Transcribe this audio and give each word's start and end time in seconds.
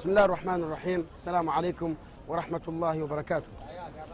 بسم 0.00 0.10
الله 0.10 0.24
الرحمن 0.24 0.62
الرحيم. 0.62 1.06
السلام 1.14 1.50
عليكم 1.50 1.94
ورحمة 2.28 2.60
الله 2.68 3.02
وبركاته. 3.02 3.46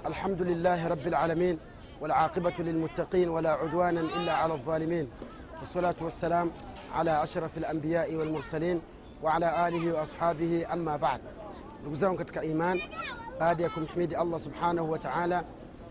الحمد 0.07 0.43
لله 0.43 0.89
رب 0.89 1.07
العالمين 1.07 1.59
والعاقبة 2.01 2.53
للمتقين 2.59 3.29
ولا 3.29 3.53
عدوانا 3.53 4.01
إلا 4.01 4.33
على 4.33 4.55
الظالمين. 4.55 5.11
والصلاة 5.61 5.95
والسلام 6.01 6.51
على 6.95 7.23
أشرف 7.23 7.59
الأنبياء 7.59 8.15
والمرسلين 8.15 8.81
وعلى 9.23 9.69
آله 9.69 9.95
وأصحابه 9.95 10.67
أما 10.73 10.97
بعد. 10.97 11.21
لقزاهم 11.87 12.17
كتك 12.17 12.39
إيمان. 12.39 12.81
باديكم 13.41 13.87
حميد 13.87 14.15
الله 14.15 14.39
سبحانه 14.39 14.83
وتعالى. 14.83 15.45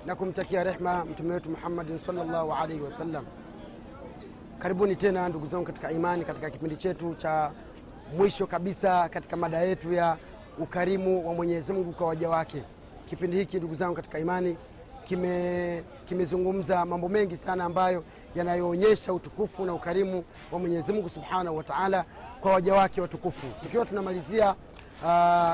لكم 0.05 0.31
تكيا 0.31 0.63
رحمة 0.63 1.03
متميت 1.03 1.47
محمد 1.47 1.99
صلى 2.07 2.21
الله 2.21 2.55
عليه 2.55 2.81
وسلم. 2.81 3.25
كربوني 4.63 4.95
تنا 4.95 5.29
لقزاهم 5.29 5.63
كتك 5.63 5.85
إيمان. 5.85 6.23
كتك 6.23 6.51
كتمليتشتو 6.51 7.13
mwisho 8.17 8.47
kabisa 8.47 9.09
katika 9.09 9.35
mada 9.37 9.59
yetu 9.61 9.93
ya 9.93 10.17
ukarimu 10.59 11.27
wa 11.27 11.33
mwenyezi 11.33 11.73
mungu 11.73 11.91
kwa 11.91 12.07
waja 12.07 12.29
wake. 12.29 12.63
Kipindi 13.09 13.37
hiki 13.37 13.57
ndugu 13.57 13.75
zangu 13.75 13.95
katika 13.95 14.19
imani 14.19 14.57
kime 15.03 15.83
kimezungumza 16.05 16.85
mambo 16.85 17.09
mengi 17.09 17.37
sana 17.37 17.63
ambayo 17.63 18.03
yanayoonyesha 18.35 19.13
utukufu 19.13 19.65
na 19.65 19.73
ukarimu 19.73 20.23
wa 20.51 20.59
mwenyezi 20.59 20.93
mungu 20.93 21.09
subhanahu 21.09 21.57
wa 21.57 21.63
taala 21.63 22.05
kwa 22.41 22.53
waja 22.53 22.73
wake 22.73 23.01
watukufu. 23.01 23.47
Tukiwa 23.63 23.85
tunamalizia 23.85 24.49
uh, 24.49 24.55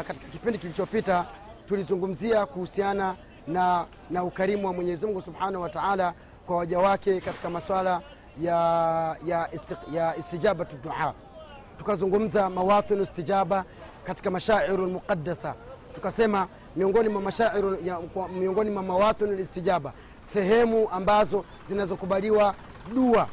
katika 0.07 0.27
kipindi 0.31 0.57
kilichopita 0.59 1.25
tulizungumzia 1.67 2.45
kuhusiana 2.45 3.15
na, 3.47 3.85
na 4.09 4.23
ukarimu 4.23 4.67
wa 4.67 4.73
mwenyezi 4.73 5.05
mungu 5.05 5.21
subhanahu 5.21 5.63
wa 5.63 5.69
taala 5.69 6.13
kwa 6.45 6.57
waja 6.57 6.79
wake 6.79 7.21
katika 7.21 7.49
maswala 7.49 8.01
ya, 8.41 8.55
ya, 9.25 9.49
isti, 9.53 9.73
ya 9.93 10.15
istijabatu 10.17 10.75
dua 10.83 11.13
tukazungumza 11.81 12.49
mawatinu 12.49 13.01
istijaba 13.03 13.65
katika 14.03 14.31
mashairu 14.31 14.85
lmuqadasa 14.85 15.53
tukasema 15.95 16.47
miongoni 16.75 17.09
mwa 17.09 17.21
mashairu 17.21 17.77
miongoni 18.39 18.69
mwa 18.69 18.83
mawatinu 18.83 19.35
listijaba 19.35 19.93
sehemu 20.19 20.89
ambazo 20.91 21.45
zinazokubaliwa 21.69 22.55
dua. 22.93 23.27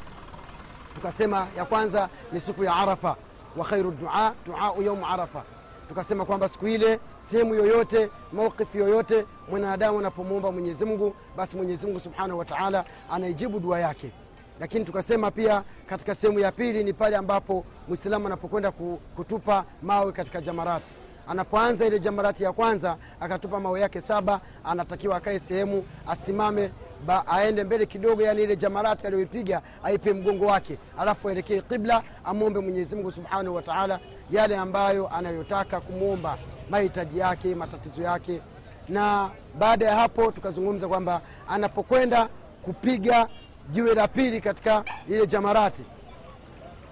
Tukasema 0.95 1.47
ya 1.57 1.65
kwanza 1.65 2.09
ni 2.31 2.39
siku 2.39 2.63
ya 2.63 2.75
arafa 2.75 3.15
wa 3.57 3.65
khairu 3.65 3.91
dua 3.91 4.33
duau 4.45 4.81
yaumu 4.83 5.05
arafa. 5.07 5.43
Tukasema 5.87 6.25
kwamba 6.25 6.49
siku 6.49 6.67
ile 6.67 6.99
sehemu 7.21 7.55
yoyote 7.55 8.09
maukifu 8.33 8.77
yoyote 8.77 9.25
mwanadamu 9.49 9.99
anapomwomba 9.99 10.51
mwenyezimngu 10.51 11.15
basi 11.37 11.57
mwenyezimngu 11.57 11.99
subhanahu 11.99 12.39
wa 12.39 12.45
taala 12.45 12.85
anaijibu 13.11 13.59
dua 13.59 13.79
yake 13.79 14.11
lakini 14.59 14.85
tukasema 14.85 15.31
pia 15.31 15.63
katika 15.85 16.15
sehemu 16.15 16.39
ya 16.39 16.51
pili 16.51 16.83
ni 16.83 16.93
pale 16.93 17.15
ambapo 17.15 17.65
mwislamu 17.87 18.27
anapokwenda 18.27 18.71
kutupa 19.15 19.65
mawe 19.81 20.11
katika 20.11 20.41
jamarati. 20.41 20.91
Anapoanza 21.27 21.85
ile 21.85 21.99
jamarati 21.99 22.43
ya 22.43 22.53
kwanza 22.53 22.97
akatupa 23.19 23.59
mawe 23.59 23.79
yake 23.81 24.01
saba 24.01 24.41
anatakiwa 24.63 25.17
akae 25.17 25.39
sehemu 25.39 25.83
asimame 26.07 26.71
ba, 27.05 27.27
aende 27.27 27.63
mbele 27.63 27.85
kidogo 27.85 28.21
yani 28.21 28.43
ile 28.43 28.55
jamarati 28.55 29.07
aliyoipiga 29.07 29.61
aipe 29.83 30.13
mgongo 30.13 30.45
wake. 30.45 30.77
Alafu 30.99 31.29
aelekee 31.29 31.61
qibla 31.61 32.03
amwombe 32.25 32.59
mwenyezimungu 32.59 33.11
subhanahu 33.11 33.55
wa 33.55 33.61
taala 33.61 33.99
yale 34.31 34.57
ambayo 34.57 35.07
anayotaka 35.15 35.81
kumwomba 35.81 36.37
mahitaji 36.69 37.19
yake 37.19 37.55
matatizo 37.55 38.01
yake. 38.01 38.41
Na 38.89 39.29
baada 39.59 39.85
ya 39.85 39.95
hapo 39.95 40.31
tukazungumza 40.31 40.87
kwamba 40.87 41.21
anapokwenda 41.49 42.29
kupiga 42.63 43.27
jiwe 43.71 43.93
la 43.95 44.07
pili 44.07 44.41
katika 44.41 44.83
ile 45.09 45.27
jamarati 45.27 45.81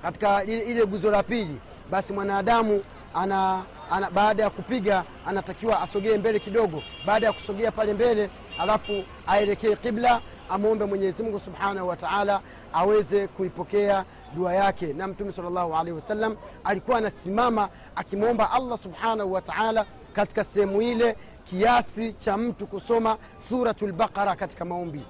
katika 0.01 0.43
ile, 0.43 0.85
guzo 0.85 1.11
la 1.11 1.23
pili 1.23 1.57
basi 1.91 2.13
mwanadamu 2.13 2.83
ana, 3.13 3.63
ana 3.91 4.11
baada 4.11 4.43
ya 4.43 4.49
kupiga 4.49 5.03
anatakiwa 5.27 5.81
asogee 5.81 6.17
mbele 6.17 6.39
kidogo. 6.39 6.83
Baada 7.05 7.25
ya 7.27 7.33
kusogea 7.33 7.71
pale 7.71 7.93
mbele 7.93 8.29
alafu 8.59 9.03
aelekee 9.27 9.75
qibla 9.75 10.21
amwombe 10.49 10.85
mwenyezi 10.85 11.23
mungu 11.23 11.39
subhanahu 11.39 11.87
wa 11.87 11.95
taala 11.97 12.41
aweze 12.73 13.27
kuipokea 13.27 14.05
dua 14.35 14.53
yake. 14.53 14.93
Na 14.93 15.07
mtume 15.07 15.31
salllahu 15.31 15.73
alaihi 15.75 15.91
wasallam 15.91 16.35
alikuwa 16.63 16.97
anasimama 16.97 17.69
akimwomba 17.95 18.51
allah 18.51 18.77
subhanahu 18.77 19.33
wa 19.33 19.41
taala 19.41 19.85
katika 20.13 20.43
sehemu 20.43 20.81
ile 20.81 21.15
kiasi 21.49 22.13
cha 22.13 22.37
mtu 22.37 22.67
kusoma 22.67 23.17
suratu 23.49 23.87
lbaqara 23.87 24.35
katika 24.35 24.65
maombi 24.65 25.01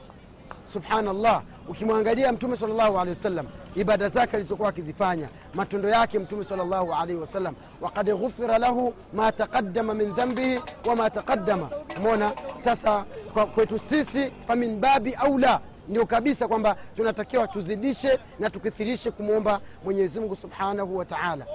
subhanallah. 0.68 1.42
Ukimwangalia 1.70 2.32
mtume 2.32 2.58
salllahu 2.58 3.00
alehi 3.00 3.18
wasallam 3.18 3.46
ibada 3.76 4.10
zake 4.10 4.36
alizokuwa 4.36 4.70
akizifanya 4.70 5.28
matendo 5.54 5.90
yake 5.90 6.20
mtume 6.20 6.44
salllahu 6.44 6.94
alaihi 6.94 7.20
wasallam 7.22 7.56
wakad 7.82 8.12
ghufira 8.16 8.58
lahu 8.58 8.94
ma 9.14 9.32
taqadama 9.32 9.94
min 9.94 10.12
dhambihi 10.14 10.60
wama 10.86 11.10
taqadama 11.10 11.70
mona 12.04 12.32
sasa 12.60 13.06
kwa 13.34 13.46
kwetu 13.46 13.80
sisi 13.80 14.32
famin 14.48 14.80
babi 14.80 15.14
aula 15.14 15.60
ndio 15.90 16.06
kabisa 16.06 16.48
kwamba 16.48 16.76
tunatakiwa 16.96 17.48
tuzidishe 17.48 18.20
na 18.40 18.50
tukithirishe 18.50 19.12
kumwomba 19.12 19.62
mwenyezimungu 19.84 20.36
subhanahu 20.36 20.98
wa 20.98 21.06
taala. 21.06 21.46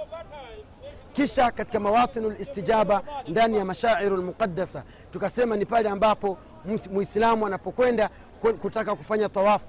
Kisha 1.13 1.51
katika 1.51 1.79
mawatinu 1.79 2.29
listijaba 2.29 3.01
ndani 3.27 3.57
ya 3.57 3.65
mashairu 3.65 4.17
lmuqadasa 4.17 4.83
tukasema 5.13 5.55
ni 5.55 5.65
pale 5.65 5.89
ambapo 5.89 6.37
muislamu 6.91 7.45
anapokwenda 7.47 8.09
kutaka 8.51 8.95
kufanya 8.95 9.29
tawafu 9.29 9.65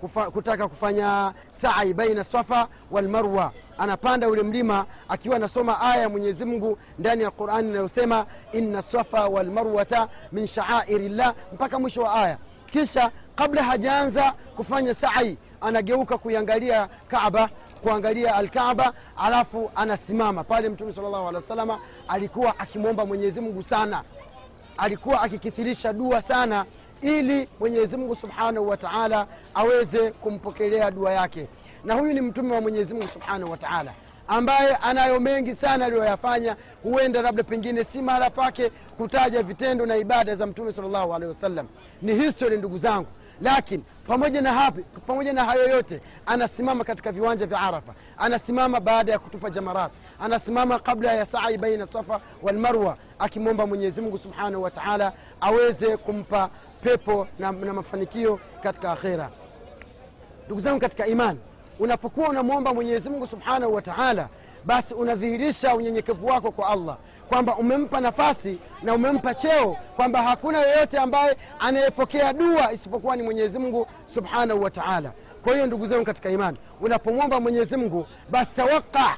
kufa, 0.00 0.30
kutaka 0.30 0.68
kufanya 0.68 1.32
sai 1.50 1.94
baina 1.94 2.24
safa 2.24 2.68
walmarwa 2.90 3.52
anapanda 3.78 4.28
ule 4.28 4.42
mlima 4.42 4.86
akiwa 5.08 5.36
anasoma 5.36 5.80
aya 5.80 6.02
ya 6.02 6.08
mwenyezi 6.08 6.44
mungu 6.44 6.78
ndani 6.98 7.22
ya 7.22 7.30
qurani 7.30 7.68
inayosema 7.68 8.26
inna 8.52 8.82
safa 8.82 9.26
walmarwata 9.28 10.08
min 10.32 10.46
shaairi 10.46 11.08
llah 11.08 11.34
mpaka 11.52 11.78
mwisho 11.78 12.02
wa 12.02 12.14
aya. 12.14 12.38
Kisha 12.70 13.10
kabla 13.36 13.62
hajaanza 13.62 14.32
kufanya 14.56 14.94
sai 14.94 15.38
anageuka 15.60 16.18
kuiangalia 16.18 16.88
kaba 17.08 17.48
kuangalia 17.82 18.34
alkaaba 18.34 18.92
alafu 19.16 19.70
anasimama. 19.74 20.44
Pale 20.44 20.68
mtume 20.68 20.92
salllahu 20.92 21.16
alehi 21.28 21.34
wa 21.34 21.42
salama 21.48 21.78
alikuwa 22.08 22.58
akimwomba 22.58 23.06
mwenyezi 23.06 23.40
mungu 23.40 23.62
sana. 23.62 24.02
Alikuwa 24.76 25.22
akikithirisha 25.22 25.92
dua 25.92 26.22
sana 26.22 26.64
ili 27.02 27.48
mwenyezi 27.60 27.96
mungu 27.96 28.16
subhanahu 28.16 28.68
wa 28.68 28.76
taala 28.76 29.26
aweze 29.54 30.10
kumpokelea 30.10 30.90
dua 30.90 31.12
yake. 31.12 31.46
Na 31.84 31.94
huyu 31.94 32.12
ni 32.12 32.20
mtume 32.20 32.54
wa 32.54 32.60
mwenyezi 32.60 32.94
mungu 32.94 33.08
subhanahu 33.08 33.50
wa 33.50 33.56
taala 33.56 33.92
ambaye 34.28 34.76
anayo 34.76 35.20
mengi 35.20 35.54
sana 35.54 35.86
aliyoyafanya. 35.86 36.56
Huenda 36.82 37.22
labda 37.22 37.42
pengine 37.42 37.84
si 37.84 38.02
mahala 38.02 38.30
pake 38.30 38.70
kutaja 38.96 39.42
vitendo 39.42 39.86
na 39.86 39.96
ibada 39.96 40.34
za 40.36 40.46
mtume 40.46 40.72
salllahu 40.72 41.14
alehi 41.14 41.28
wasallam. 41.32 41.66
Ni 42.02 42.14
history 42.14 42.56
ndugu 42.56 42.78
zangu. 42.78 43.06
Lakini 43.40 43.84
pamoja 44.06 44.40
na 44.42 44.52
hapi, 44.52 44.82
pamoja 45.06 45.32
na 45.32 45.44
hayo 45.44 45.68
yote 45.68 46.00
anasimama 46.26 46.84
katika 46.84 47.12
viwanja 47.12 47.46
vya 47.46 47.60
arafa. 47.60 47.94
Anasimama 48.18 48.80
baada 48.80 49.12
ya 49.12 49.18
kutupa 49.18 49.50
jamarat. 49.50 49.92
Anasimama 50.20 50.78
kabla 50.78 51.12
ya 51.14 51.26
sai 51.26 51.58
baina 51.58 51.86
safa 51.86 52.20
walmarwa 52.42 52.96
akimwomba 53.18 53.66
mwenyezimungu 53.66 54.18
subhanahu 54.18 54.62
wa 54.62 54.70
taala 54.70 55.12
aweze 55.40 55.96
kumpa 55.96 56.50
pepo 56.85 57.27
na, 57.39 57.51
na 57.51 57.73
mafanikio 57.73 58.39
katika 58.63 58.91
akhera 58.91 59.29
ndugu 60.45 60.61
zangu 60.61 60.79
katika 60.79 61.07
imani 61.07 61.39
unapokuwa 61.79 62.29
unamwomba 62.29 62.73
mwenyezi 62.73 63.09
mungu 63.09 63.27
subhanahu 63.27 63.73
wa 63.73 63.81
taala 63.81 64.27
basi 64.65 64.93
unadhihirisha 64.93 65.75
unyenyekevu 65.75 66.27
wako 66.27 66.51
kwa 66.51 66.67
allah 66.69 66.97
kwamba 67.29 67.55
umempa 67.55 68.01
nafasi 68.01 68.59
na 68.83 68.93
umempa 68.93 69.33
cheo 69.35 69.77
kwamba 69.95 70.23
hakuna 70.23 70.59
yeyote 70.59 70.97
ambaye 70.99 71.37
anayepokea 71.59 72.33
dua 72.33 72.73
isipokuwa 72.73 73.15
ni 73.15 73.23
mwenyezi 73.23 73.59
mungu 73.59 73.87
subhanahu 74.05 74.63
wa 74.63 74.71
taala 74.71 75.11
kwa 75.43 75.53
hiyo 75.53 75.67
ndugu 75.67 75.87
zangu 75.87 76.05
katika 76.05 76.29
imani 76.29 76.57
unapomwomba 76.81 77.39
mwenyezi 77.39 77.77
mungu 77.77 78.07
basi 78.29 78.51
tawaqa 78.55 79.17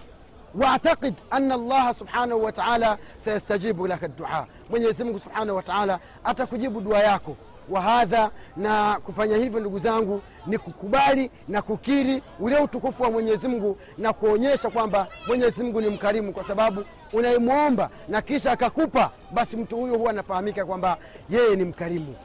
واعتقد 0.55 1.13
ان 1.33 1.51
الله 1.51 1.91
سبحانه 1.91 2.35
وتعالى 2.35 2.97
سيستجيب 3.19 3.83
لك 3.85 4.03
الدعاء 4.03 4.45
mwenyezi 4.69 5.03
mungu 5.03 5.19
subhanahu 5.19 5.55
wa 5.57 5.63
taala 5.63 5.99
atakujibu 6.23 6.81
dua 6.81 6.99
yako 6.99 7.35
wa 7.70 7.80
hadha 7.80 8.30
na 8.56 9.00
kufanya 9.04 9.36
hivyo 9.36 9.60
ndugu 9.60 9.78
zangu 9.78 10.22
ni 10.46 10.58
kukubali 10.58 11.30
na 11.48 11.62
kukiri 11.62 12.22
ule 12.40 12.56
utukufu 12.58 13.02
wa 13.02 13.10
mwenyezi 13.10 13.48
mungu 13.48 13.78
na 13.98 14.12
kuonyesha 14.12 14.70
kwamba 14.70 15.06
mwenyezi 15.26 15.64
mungu 15.64 15.80
ni 15.80 15.88
mkarimu 15.88 16.32
kwa 16.32 16.44
sababu 16.44 16.84
unayemwomba 17.12 17.90
na 18.08 18.22
kisha 18.22 18.52
akakupa 18.52 19.10
basi 19.30 19.56
mtu 19.56 19.76
huyo 19.76 19.94
huwa 19.98 20.10
anafahamika 20.10 20.64
kwamba 20.66 20.96
yeye 21.30 21.56
ni 21.56 21.64
mkarimu. 21.64 22.16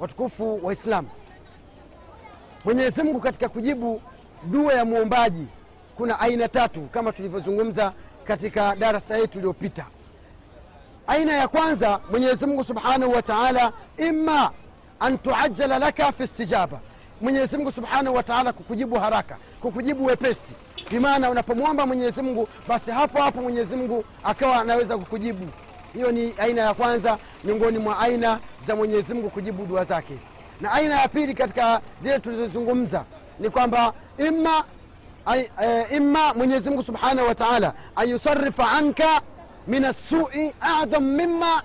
Watukufu 0.00 0.60
waislamu 0.66 1.08
mwenyezi 2.64 3.02
mungu 3.02 3.20
katika 3.20 3.48
kujibu 3.48 4.00
dua 4.44 4.74
ya 4.74 4.84
mwombaji 4.84 5.46
kuna 5.96 6.20
aina 6.20 6.48
tatu 6.48 6.80
kama 6.80 7.12
tulivyozungumza 7.12 7.92
katika 8.24 8.76
darasa 8.76 9.18
yetu 9.18 9.38
iliyopita. 9.38 9.86
Aina 11.06 11.32
ya 11.32 11.48
kwanza 11.48 12.00
mwenyezi 12.10 12.46
mungu 12.46 12.64
subhanahu 12.64 13.12
wa 13.12 13.22
taala 13.22 13.72
ima 13.96 14.50
an 15.04 15.18
tuajala 15.18 15.78
laka 15.78 16.12
fi 16.12 16.22
istijaba. 16.22 16.80
Mwenyezi 17.20 17.56
mungu 17.56 17.72
subhanahu 17.72 18.16
wataala 18.16 18.52
kukujibu 18.52 18.98
haraka 18.98 19.36
kukujibu 19.60 20.04
wepesi. 20.04 20.54
Bimaana 20.90 21.30
unapomwomba 21.30 21.86
mwenyezi 21.86 22.22
mungu 22.22 22.48
basi 22.68 22.90
hapo 22.90 23.22
hapo 23.22 23.42
mwenyezi 23.42 23.76
mungu 23.76 24.04
akawa 24.24 24.60
anaweza 24.60 24.98
kukujibu. 24.98 25.48
Hiyo 25.94 26.12
ni 26.12 26.34
aina 26.38 26.62
ya 26.62 26.74
kwanza 26.74 27.18
miongoni 27.44 27.78
mwa 27.78 27.98
aina 27.98 28.40
za 28.66 28.76
mwenyezi 28.76 29.14
mungu 29.14 29.30
kujibu 29.30 29.66
dua 29.66 29.84
zake. 29.84 30.14
Na 30.60 30.72
aina 30.72 31.00
ya 31.00 31.08
pili 31.08 31.34
katika 31.34 31.80
zile 32.00 32.18
tulizozungumza 32.18 33.04
ni 33.40 33.50
kwamba 33.50 33.92
imma 34.18 34.64
ay, 35.26 35.40
e, 35.64 35.86
imma 35.96 36.34
mwenyezi 36.34 36.70
mungu 36.70 36.82
subhanahu 36.82 37.28
wataala 37.28 37.72
an 37.96 38.08
yusarifa 38.08 38.70
anka 38.70 39.20
min 39.66 39.84
assui 39.84 40.54
adham 40.60 41.04
mima 41.04 41.62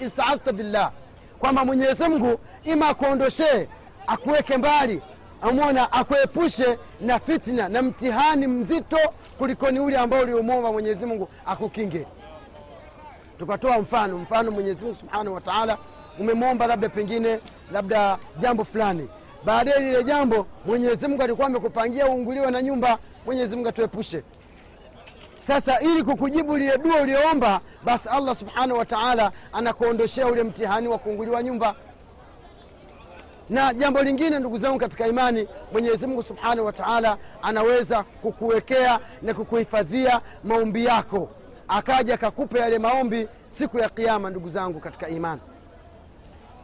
istaadhta 0.00 0.52
billah 0.52 0.90
kwamba 1.38 1.64
mwenyezi 1.64 2.08
mungu 2.08 2.40
ima 2.64 2.88
akuondoshee 2.88 3.68
akuweke 4.06 4.56
mbali 4.56 5.02
amona 5.42 5.92
akuepushe 5.92 6.78
na 7.00 7.18
fitna 7.18 7.68
na 7.68 7.82
mtihani 7.82 8.46
mzito 8.46 8.98
kulikoni 9.38 9.80
ule 9.80 9.96
ambao 9.98 10.22
uliomwomba 10.22 10.72
mwenyezi 10.72 11.06
mungu 11.06 11.28
akukinge. 11.46 12.06
Tukatoa 13.38 13.78
mfano 13.78 14.18
mfano 14.18 14.50
mwenyezi 14.50 14.84
mungu 14.84 14.96
subhanahu 15.00 15.34
wa 15.34 15.40
taala 15.40 15.78
umemwomba 16.20 16.66
labda 16.66 16.88
pengine 16.88 17.40
labda 17.72 18.18
jambo 18.38 18.64
fulani. 18.64 19.08
Baadaye 19.44 19.80
lile 19.80 20.04
jambo 20.04 20.46
mwenyezi 20.66 21.08
mungu 21.08 21.22
alikuwa 21.22 21.46
amekupangia 21.46 22.08
uunguliwe 22.08 22.50
na 22.50 22.62
nyumba 22.62 22.98
mwenyezi 23.26 23.56
mungu 23.56 23.68
atuepushe 23.68 24.22
sasa 25.46 25.80
ili 25.80 26.02
kukujibu 26.04 26.56
lile 26.56 26.78
dua 26.78 27.00
ulioomba 27.00 27.60
basi 27.84 28.08
allah 28.08 28.36
subhanahu 28.36 28.78
wa 28.78 28.86
taala 28.86 29.32
anakuondoshea 29.52 30.26
ule 30.26 30.42
mtihani 30.42 30.88
wa 30.88 30.98
kuunguliwa 30.98 31.42
nyumba. 31.42 31.74
Na 33.50 33.74
jambo 33.74 34.02
lingine 34.02 34.38
ndugu 34.38 34.58
zangu 34.58 34.78
katika 34.78 35.06
imani 35.06 35.48
mwenyezi 35.72 36.06
mungu 36.06 36.22
subhanahu 36.22 36.66
wa 36.66 36.72
taala 36.72 37.18
anaweza 37.42 38.02
kukuwekea 38.02 38.98
na 39.22 39.34
kukuhifadhia 39.34 40.20
maombi 40.44 40.84
yako. 40.84 41.28
Akaja 41.68 42.14
akakupa 42.14 42.58
yale 42.58 42.78
maombi 42.78 43.28
siku 43.48 43.78
ya 43.78 43.88
kiama 43.88 44.30
ndugu 44.30 44.50
zangu 44.50 44.80
katika 44.80 45.08
imani. 45.08 45.40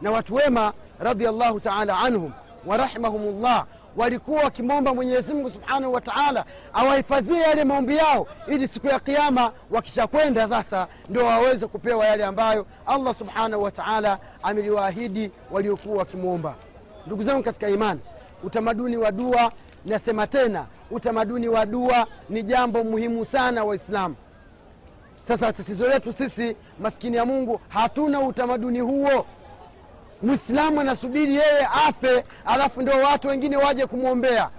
Na 0.01 0.11
watu 0.11 0.35
wema 0.35 0.73
radiallahu 0.99 1.59
taala 1.59 1.99
anhum 1.99 2.31
warahimahumullah 2.65 3.65
walikuwa 3.97 4.43
wakimwomba 4.43 4.93
mwenyezi 4.93 5.33
mungu 5.33 5.49
subhanahu 5.49 5.93
wa 5.93 6.01
taala 6.01 6.45
awahifadhie 6.73 7.39
yale 7.39 7.63
maombi 7.63 7.95
yao 7.97 8.27
ili 8.47 8.67
siku 8.67 8.87
ya 8.87 8.99
kiama 8.99 9.51
wakishakwenda 9.71 10.47
sasa 10.47 10.87
ndo 11.09 11.25
waweze 11.25 11.67
kupewa 11.67 12.05
yale 12.05 12.25
ambayo 12.25 12.65
allah 12.85 13.15
subhanahu 13.15 13.63
wa 13.63 13.71
taala 13.71 14.19
ameliwaahidi 14.43 15.31
waliokuwa 15.51 15.97
wakimwomba. 15.97 16.55
Ndugu 17.07 17.23
zangu 17.23 17.43
katika 17.43 17.69
imani 17.69 17.99
utamaduni 18.43 18.97
wa 18.97 19.11
dua 19.11 19.51
nasema 19.85 20.27
tena 20.27 20.65
utamaduni 20.91 21.47
wa 21.47 21.65
dua 21.65 22.07
ni 22.29 22.43
jambo 22.43 22.83
muhimu 22.83 23.25
sana 23.25 23.63
waislamu. 23.63 24.15
Sasa 25.21 25.53
tatizo 25.53 25.87
letu 25.87 26.13
sisi 26.13 26.55
maskini 26.79 27.17
ya 27.17 27.25
mungu 27.25 27.59
hatuna 27.69 28.19
utamaduni 28.21 28.79
huo 28.79 29.25
mwislamu 30.23 30.81
anasubiri 30.81 31.35
yeye 31.35 31.67
afe 31.87 32.23
alafu 32.45 32.81
ndio 32.81 32.97
watu 32.97 33.27
wengine 33.27 33.57
waje 33.57 33.85
kumwombea. 33.85 34.49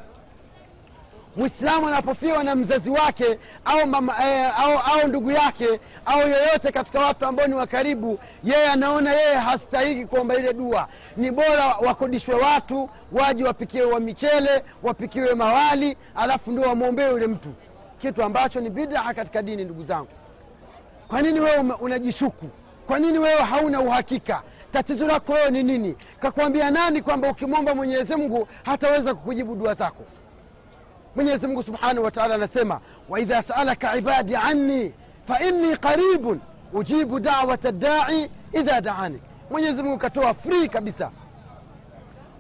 Mwislamu 1.37 1.88
anapofiwa 1.88 2.44
na 2.44 2.55
mzazi 2.55 2.90
wake 2.90 3.38
au, 3.64 3.87
mama, 3.87 4.14
eh, 4.26 4.61
au, 4.61 4.72
au 4.78 5.08
ndugu 5.08 5.31
yake 5.31 5.81
au 6.06 6.20
yoyote 6.20 6.72
katika 6.72 7.00
watu 7.00 7.26
ambao 7.26 7.46
ni 7.46 7.55
wa 7.55 7.66
karibu 7.66 8.19
yeye 8.44 8.66
anaona 8.69 9.12
yeye 9.12 9.34
hastahiki 9.34 10.06
kuomba 10.06 10.34
ile 10.37 10.52
dua. 10.52 10.88
Ni 11.16 11.31
bora 11.31 11.67
wakodishwe 11.87 12.34
watu 12.34 12.90
waje 13.12 13.44
wapikiwe 13.44 13.84
wa 13.84 14.00
michele 14.00 14.64
wapikiwe 14.82 15.34
mawali 15.34 15.96
alafu 16.17 16.50
ndio 16.52 16.69
wamwombee 16.69 17.08
yule 17.10 17.26
mtu. 17.26 17.49
Kitu 18.00 18.22
ambacho 18.22 18.60
ni 18.60 18.70
bidaa 18.70 19.14
katika 19.14 19.43
dini 19.43 19.64
ndugu 19.64 19.82
zangu. 19.82 20.08
Kwa 21.08 21.22
nini 21.22 21.40
wewe 21.40 21.58
unajishuku? 21.81 22.46
Kwa 22.87 22.99
nini 22.99 23.19
wewe 23.19 23.43
hauna 23.43 23.81
uhakika 23.81 24.43
tatizo 24.75 25.06
lako 25.06 25.32
wewe 25.32 25.50
ni 25.50 25.62
nini? 25.62 25.97
Kakwambia 26.21 26.71
nani 26.71 27.03
kwamba 27.03 27.31
ukimwomba 27.31 27.75
mwenyezi 27.75 28.17
mungu 28.17 28.49
hataweza 28.62 29.15
kukujibu 29.15 29.55
dua 29.55 29.75
zako? 29.75 30.05
Mwenyezi 31.17 31.47
mungu 31.47 31.62
subhanahu 31.62 32.05
wataala 32.05 32.35
anasema 32.35 32.81
waidha 33.09 33.43
saalaka 33.43 33.97
ibadi 33.97 34.37
anni 34.37 34.93
fainni 35.29 35.76
qaribun 35.76 36.41
ujibu 36.73 37.21
dawata 37.21 37.73
dai 37.73 38.31
idha 38.53 38.81
daani. 38.81 39.21
Mwenyezi 39.50 39.82
mungu 39.82 39.99
katoa 39.99 40.35
free 40.35 40.69
kabisa. 40.69 41.11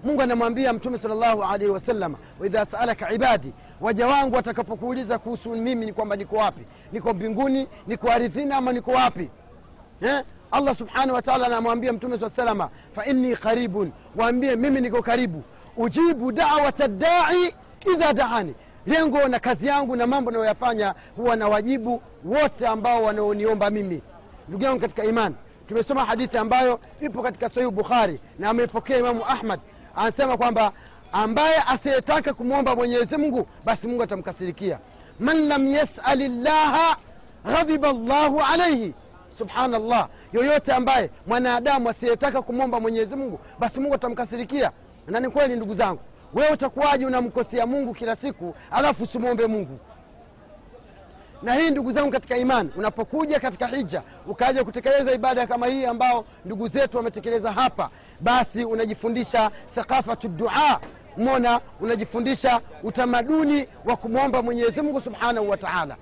Mungu 0.04 0.22
anamwambia 0.22 0.72
mtume 0.72 0.98
sal 0.98 1.22
alaihi 1.22 1.70
wasalama 1.72 2.18
waidha 2.40 2.66
saalaka 2.66 3.12
ibadi 3.12 3.52
waja 3.80 4.06
wangu 4.06 4.36
watakapokuuliza 4.36 5.18
kuhusu 5.18 5.50
mimi 5.50 5.86
ni 5.86 5.92
kwamba 5.92 6.16
niko 6.16 6.36
wapi? 6.36 6.64
Niko 6.92 7.14
mbinguni 7.14 7.68
niko 7.86 8.10
aridhini 8.10 8.52
ama 8.54 8.72
niko 8.72 8.90
wapi? 8.90 9.30
Eh? 10.00 10.22
Allah 10.54 10.74
subhanahu 10.74 11.14
wataala 11.14 11.46
anamwambia 11.46 11.92
mtume 11.92 12.18
saa 12.18 12.28
salama 12.30 12.68
fainni 12.94 13.36
qaribun. 13.36 13.92
Waambie 14.16 14.56
mimi 14.56 14.80
niko 14.80 15.02
karibu. 15.02 15.42
Ujibu 15.76 16.32
dawata 16.32 16.88
dai 16.88 17.54
idha 17.94 18.12
daani. 18.12 18.54
Lengo 18.86 19.28
na 19.28 19.38
kazi 19.38 19.66
yangu 19.66 19.96
na 19.96 20.06
mambo 20.06 20.30
nayoyafanya 20.30 20.94
huwa 21.16 21.36
na 21.36 21.48
wajibu 21.48 22.02
wote 22.24 22.66
ambao 22.66 23.02
wanaoniomba 23.02 23.70
mimi. 23.70 24.02
Ndugu 24.48 24.64
yangu 24.64 24.80
katika 24.80 25.04
imani 25.04 25.34
tumesoma 25.68 26.04
hadithi 26.04 26.38
ambayo 26.38 26.80
ipo 27.00 27.22
katika 27.22 27.48
sahihu 27.48 27.70
bukhari 27.70 28.20
na 28.38 28.50
ameipokea 28.50 28.98
imamu 28.98 29.24
ahmad. 29.26 29.60
Anasema 29.96 30.36
kwamba 30.36 30.72
ambaye 31.12 31.56
asiyetaka 31.66 32.34
kumwomba 32.34 32.76
mwenyezi 32.76 33.16
mungu 33.16 33.46
basi 33.64 33.88
mungu 33.88 34.02
atamkasirikia. 34.02 34.78
Man 35.20 35.48
lam 35.48 35.66
yasali 35.66 36.28
llaha 36.28 36.96
ghadhiba 37.44 37.92
llahu 37.92 38.40
alaihi 38.52 38.94
subhanallah. 39.38 40.08
Yoyote 40.32 40.72
ambaye 40.72 41.10
mwanadamu 41.26 41.88
asiyetaka 41.88 42.42
kumwomba 42.42 42.80
mwenyezi 42.80 43.16
mungu 43.16 43.40
basi 43.58 43.80
mungu 43.80 43.94
atamkasirikia. 43.94 44.70
Na 45.06 45.20
ni 45.20 45.28
kweli 45.30 45.56
ndugu 45.56 45.74
zangu. 45.74 46.00
Wewe 46.34 46.48
utakuwaji 46.50 47.06
unamkosea 47.06 47.66
mungu 47.66 47.94
kila 47.94 48.16
siku 48.16 48.54
alafu 48.70 49.02
usimwombe 49.02 49.46
mungu? 49.46 49.78
Na 51.42 51.54
hii 51.54 51.70
ndugu 51.70 51.92
zangu 51.92 52.10
katika 52.10 52.36
imani. 52.36 52.70
Unapokuja 52.76 53.40
katika 53.40 53.66
hija 53.66 54.02
ukaja 54.26 54.64
kutekeleza 54.64 55.12
ibada 55.12 55.46
kama 55.46 55.66
hii 55.66 55.84
ambao 55.86 56.24
ndugu 56.44 56.68
zetu 56.68 56.96
wametekeleza 56.96 57.52
hapa 57.52 57.90
basi 58.20 58.64
unajifundisha 58.64 59.50
thaqafatu 59.74 60.28
dua. 60.28 60.80
Mona 61.16 61.60
unajifundisha 61.80 62.60
utamaduni 62.82 63.68
wa 63.84 63.96
kumwomba 63.96 64.42
mwenyezi 64.42 64.82
mungu 64.82 65.00
subhanahu 65.00 65.50
wa 65.50 65.56
taala. 65.56 65.96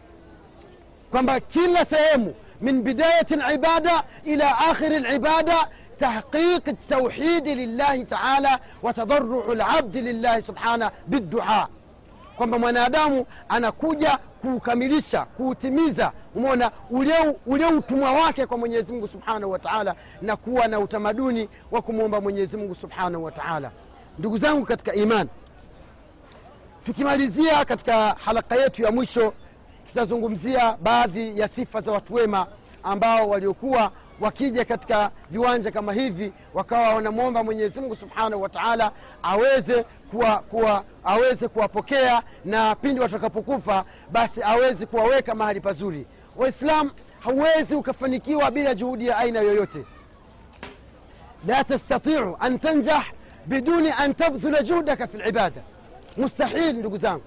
Kwamba 1.11 1.41
kila 1.41 1.85
sehemu 1.85 2.35
min 2.63 2.83
bidayati 2.83 3.37
libada 3.37 4.03
ila 4.25 4.59
akhiri 4.59 4.99
libada 5.01 5.69
تحقيق 6.01 6.69
التوحيد 6.69 7.49
لله 7.49 8.05
تعالى 8.05 8.59
وتضرع 8.83 9.53
العبد 9.53 9.97
لله 9.97 10.41
سبحانه 10.41 10.91
بالدعاء 11.09 11.69
kwamba 12.37 12.59
mwanadamu 12.59 13.27
anakuja 13.49 14.19
kuukamilisha 14.41 15.25
kuutimiza 15.25 16.13
umona 16.35 16.71
ule, 16.91 17.15
ule 17.47 17.67
utumwa 17.67 18.13
wake 18.13 18.47
kwa 18.47 18.59
mwenyezi 18.59 18.93
mungu 18.93 19.09
subhanahu 19.09 19.53
wa 19.53 19.59
taala 19.59 19.95
na 20.23 20.37
kuwa 20.37 20.69
na 20.69 20.81
utamaduni 20.81 21.49
wa 21.71 21.83
kumwomba 21.83 22.21
mwenyezi 22.21 22.57
mungu 22.57 22.75
subhanahu 22.75 23.25
wa 23.25 23.33
taala 23.33 23.71
ndugu 24.19 24.39
zangu 24.39 24.67
katika 24.67 24.95
iman 24.95 25.29
tukimalizia 26.85 27.65
katika 27.65 28.17
halaka 28.25 28.57
yetu 28.57 28.83
ya 28.83 28.93
mwisho 28.93 29.35
tutazungumzia 30.03 30.77
baadhi 30.83 31.39
ya 31.41 31.49
sifa 31.49 31.81
za 31.81 31.93
watu 31.93 32.15
wema 32.15 32.47
ambao 32.83 33.29
waliokuwa 33.29 33.93
wakija 34.21 34.65
katika 34.65 35.11
viwanja 35.31 35.71
kama 35.71 35.93
hivi 35.93 36.33
wakawa 36.55 36.95
wanamwomba 36.95 37.45
mwenyezi 37.45 37.81
mungu 37.81 37.97
subhanahu 37.97 38.43
wa 38.43 38.49
taala 38.49 38.93
aweze 39.23 39.83
kuwa, 40.11 40.37
kuwa, 40.39 40.85
aweze 41.05 41.49
kuwapokea 41.49 42.23
na 42.45 42.75
pindi 42.75 43.01
watakapokufa 43.01 43.85
basi 44.13 44.43
aweze 44.43 44.87
kuwaweka 44.87 45.35
mahali 45.35 45.61
pazuri. 45.61 46.07
Waislamu 46.37 46.91
hauwezi 47.21 47.75
ukafanikiwa 47.75 48.51
bila 48.51 48.75
juhudi 48.75 49.07
ya 49.07 49.17
aina 49.19 49.41
yoyote. 49.41 49.85
La 51.47 51.65
tastatiu 51.65 52.37
an 52.41 52.59
tanjah 52.59 53.05
biduni 53.47 53.91
an 53.99 54.15
tabdhula 54.15 54.63
juhdaka 54.63 55.07
fi 55.07 55.17
libada 55.19 55.63
mustahil 56.17 56.77
ndugu 56.77 56.97
zangu 56.99 57.23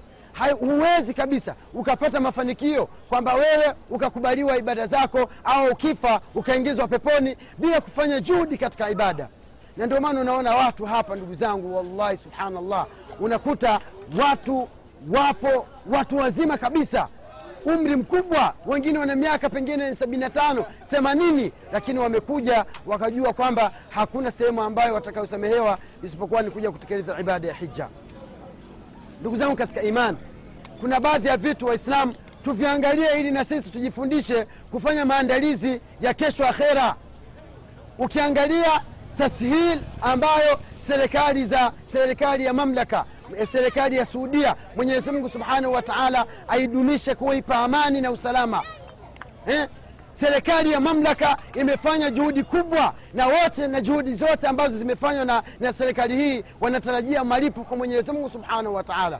huwezi 0.59 1.13
kabisa 1.13 1.55
ukapata 1.73 2.19
mafanikio 2.19 2.85
kwamba 2.85 3.33
wewe 3.33 3.73
ukakubaliwa 3.89 4.57
ibada 4.57 4.87
zako 4.87 5.29
au 5.43 5.67
ukifa 5.71 6.21
ukaingizwa 6.35 6.87
peponi 6.87 7.37
bila 7.57 7.81
kufanya 7.81 8.19
juhudi 8.19 8.57
katika 8.57 8.89
ibada. 8.89 9.27
Na 9.77 9.85
ndio 9.85 10.01
maana 10.01 10.21
unaona 10.21 10.55
watu 10.55 10.85
hapa 10.85 11.15
ndugu 11.15 11.35
zangu 11.35 11.75
wallahi 11.77 12.17
subhanallah 12.17 12.85
unakuta 13.19 13.79
watu 14.21 14.67
wapo 15.09 15.67
watu 15.91 16.17
wazima 16.17 16.57
kabisa. 16.57 17.07
Umri 17.65 17.95
mkubwa 17.95 18.53
wengine 18.65 18.99
wana 18.99 19.15
miaka 19.15 19.49
pengine 19.49 19.95
sabini 19.95 20.29
tano 20.29 20.65
themanini 20.89 21.51
lakini 21.73 21.99
wamekuja 21.99 22.65
wakajua 22.85 23.33
kwamba 23.33 23.71
hakuna 23.89 24.31
sehemu 24.31 24.63
ambayo 24.63 24.93
watakayosamehewa 24.93 25.77
isipokuwa 26.03 26.41
ni 26.41 26.49
kuja 26.51 26.71
kutekeleza 26.71 27.19
ibada 27.19 27.47
ya 27.47 27.53
hija 27.53 27.87
ndugu 29.25 29.37
zangu 29.37 29.55
katika 29.55 29.81
imani 29.81 30.17
kuna 30.79 30.99
baadhi 30.99 31.27
ya 31.27 31.37
vitu 31.37 31.65
waislamu 31.65 32.13
tuviangalie 32.43 33.19
ili 33.19 33.31
na 33.31 33.45
sisi 33.45 33.69
tujifundishe 33.69 34.47
kufanya 34.71 35.05
maandalizi 35.05 35.81
ya 36.01 36.13
kesho 36.13 36.47
akhera 36.47 36.95
ukiangalia 37.97 38.81
tashil 39.17 39.79
ambayo 40.01 40.59
serikali 40.87 41.45
za 41.45 41.71
serikali 41.91 42.45
ya 42.45 42.53
mamlaka 42.53 43.05
serikali 43.51 43.95
ya 43.97 44.05
suudia 44.05 44.55
mwenyezi 44.75 45.11
mungu 45.11 45.29
subhanahu 45.29 45.73
wa 45.73 45.81
taala 45.81 46.25
aidumishe 46.47 47.15
kuipa 47.15 47.55
amani 47.55 48.01
na 48.01 48.11
usalama 48.11 48.61
eh? 49.47 49.67
Serikali 50.19 50.71
ya 50.71 50.79
mamlaka 50.79 51.37
imefanya 51.53 52.09
juhudi 52.09 52.43
kubwa 52.43 52.93
na 53.13 53.27
wote 53.27 53.67
na 53.67 53.81
juhudi 53.81 54.13
zote 54.13 54.47
ambazo 54.47 54.77
zimefanywa 54.77 55.25
na, 55.25 55.43
na 55.59 55.73
serikali 55.73 56.15
hii 56.17 56.43
wanatarajia 56.61 57.23
malipo 57.23 57.63
kwa 57.63 57.77
mwenyezi 57.77 58.11
mungu 58.11 58.29
subhanahu 58.29 58.75
wa 58.75 58.83
taala. 58.83 59.19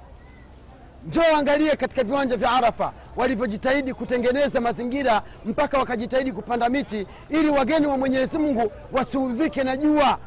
Njoo 1.07 1.35
angalie 1.37 1.75
katika 1.75 2.03
viwanja 2.03 2.37
vya 2.37 2.51
arafa 2.51 2.91
walivyojitahidi 3.15 3.93
kutengeneza 3.93 4.61
mazingira 4.61 5.21
mpaka 5.45 5.77
wakajitahidi 5.77 6.31
kupanda 6.31 6.69
miti 6.69 7.07
ili 7.29 7.49
wageni 7.49 7.87
wa 7.87 7.97
mwenyezi 7.97 8.37
mungu 8.37 8.71
wasiudhike 8.91 9.63
na 9.63 9.77
jua. 9.77 10.17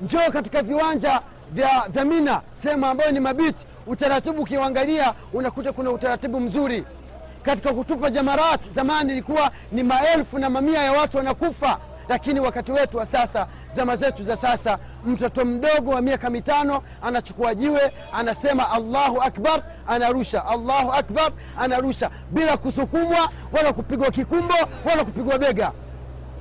Njoo 0.00 0.30
katika 0.32 0.62
viwanja 0.62 1.20
vya, 1.52 1.84
vya 1.88 2.04
mina 2.04 2.40
sehemu 2.52 2.86
ambayo 2.86 3.10
ni 3.12 3.20
mabiti. 3.20 3.66
Utaratibu 3.86 4.42
ukiwangalia 4.42 5.14
unakuta 5.32 5.72
kuna 5.72 5.90
utaratibu 5.90 6.40
mzuri 6.40 6.84
katika 7.44 7.72
kutupa 7.72 8.10
jamarat 8.10 8.60
zamani 8.74 9.12
ilikuwa 9.12 9.50
ni 9.72 9.82
maelfu 9.82 10.38
na 10.38 10.50
mamia 10.50 10.82
ya 10.82 10.92
watu 10.92 11.16
wanakufa. 11.16 11.78
Lakini 12.08 12.40
wakati 12.40 12.72
wetu 12.72 12.96
wa 12.96 13.06
sasa 13.06 13.46
zama 13.76 13.96
zetu 13.96 14.24
za 14.24 14.36
sasa 14.36 14.78
mtoto 15.06 15.44
mdogo 15.44 15.90
wa 15.90 16.02
miaka 16.02 16.30
mitano 16.30 16.82
anachukua 17.02 17.54
jiwe 17.54 17.92
anasema 18.12 18.70
allahu 18.70 19.22
akbar 19.22 19.62
anarusha. 19.88 20.46
Allahu 20.46 20.92
akbar 20.92 21.32
anarusha. 21.58 22.10
Bila 22.30 22.56
kusukumwa 22.56 23.28
wala 23.52 23.72
kupigwa 23.72 24.10
kikumbo 24.10 24.54
wala 24.84 25.04
kupigwa 25.04 25.38
bega. 25.38 25.72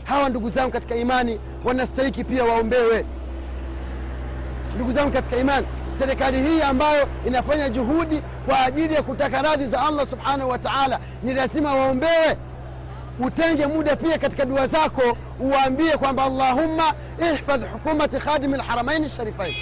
Hawa 0.03 0.29
ndugu 0.29 0.49
zangu 0.49 0.71
katika 0.71 0.95
imani 0.95 1.39
wanastahiki 1.63 2.23
pia 2.23 2.43
waombewe. 2.43 3.05
Ndugu 4.75 4.91
zangu 4.91 5.11
katika 5.11 5.37
imani 5.37 5.67
serikali 5.99 6.41
hii 6.41 6.61
ambayo 6.61 7.07
inafanya 7.27 7.69
juhudi 7.69 8.21
kwa 8.45 8.59
ajili 8.65 8.93
ya 8.93 9.03
kutaka 9.03 9.41
radhi 9.41 9.65
za 9.65 9.85
allah 9.87 10.07
subhanahu 10.07 10.49
wa 10.49 10.59
taala 10.59 10.99
ni 11.23 11.33
lazima 11.33 11.73
waombewe. 11.73 12.37
Utenge 13.19 13.67
muda 13.67 13.95
pia 13.95 14.17
katika 14.17 14.45
dua 14.45 14.67
zako 14.67 15.17
uwaambie 15.39 15.97
kwamba 15.97 16.23
allahumma 16.23 16.93
ihfadh 17.33 17.63
hukumati 17.73 18.17
khadimi 18.17 18.57
lharamaini 18.57 19.09
sharifain 19.09 19.53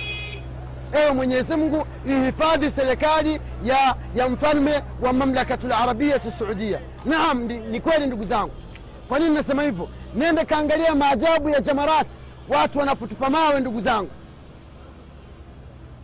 ewe 0.93 1.11
mwenyezi 1.11 1.55
mungu 1.55 1.85
ihifadhi 2.07 2.69
serikali 2.71 3.39
ya, 3.65 3.95
ya 4.15 4.29
mfalme 4.29 4.81
wa 5.01 5.13
mamlakatu 5.13 5.67
larabiyatu 5.67 6.31
saudia. 6.39 6.79
Naam 7.05 7.43
ni, 7.43 7.81
kweli 7.81 8.05
ndugu 8.07 8.25
zangu. 8.25 8.51
Kwa 9.09 9.19
nini 9.19 9.35
nasema 9.35 9.63
hivyo? 9.63 9.89
Nende 10.15 10.45
kaangalia 10.45 10.95
maajabu 10.95 11.49
ya 11.49 11.61
jamarati 11.61 12.09
watu 12.49 12.79
wanapotupa 12.79 13.29
mawe 13.29 13.59
ndugu 13.59 13.81
zangu 13.81 14.09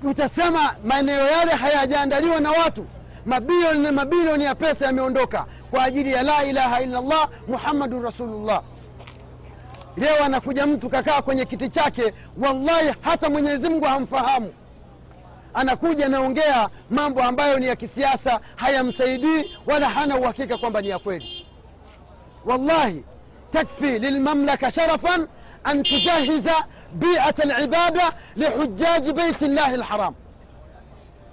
utasema 0.03 0.75
maeneo 0.85 1.27
yale 1.27 1.51
hayajaandaliwa 1.51 2.39
na 2.39 2.51
watu. 2.51 2.85
Mabilioni 3.25 3.79
na 3.79 3.91
mabilioni 3.91 4.43
ya 4.43 4.55
pesa 4.55 4.85
yameondoka 4.85 5.45
kwa 5.71 5.83
ajili 5.83 6.11
ya 6.11 6.23
la 6.23 6.43
ilaha 6.45 6.81
illallah 6.81 7.29
muhammadun 7.47 8.03
rasulullah. 8.03 8.61
Leo 9.97 10.23
anakuja 10.23 10.67
mtu 10.67 10.89
kakaa 10.89 11.21
kwenye 11.21 11.45
kiti 11.45 11.69
chake 11.69 12.13
wallahi 12.43 12.93
hata 13.01 13.29
mwenyezi 13.29 13.69
mungu 13.69 13.85
hamfahamu. 13.85 14.53
Anakuja 15.53 16.05
anaongea 16.05 16.69
mambo 16.89 17.23
ambayo 17.23 17.59
ni 17.59 17.67
ya 17.67 17.75
kisiasa 17.75 18.39
hayamsaidii 18.55 19.51
wala 19.65 19.89
hana 19.89 20.17
uhakika 20.17 20.57
kwamba 20.57 20.81
ni 20.81 20.89
ya 20.89 20.99
kweli. 20.99 21.45
Wallahi 22.45 23.03
takfi 23.51 23.99
lilmamlaka 23.99 24.71
sharafan 24.71 25.27
an 25.63 25.83
تجهز 25.83 26.49
بيئة 26.93 27.55
alibada 27.55 28.11
lihujaji 28.35 29.13
beiti 29.13 29.47
llahi 29.47 29.77
lharam 29.77 30.13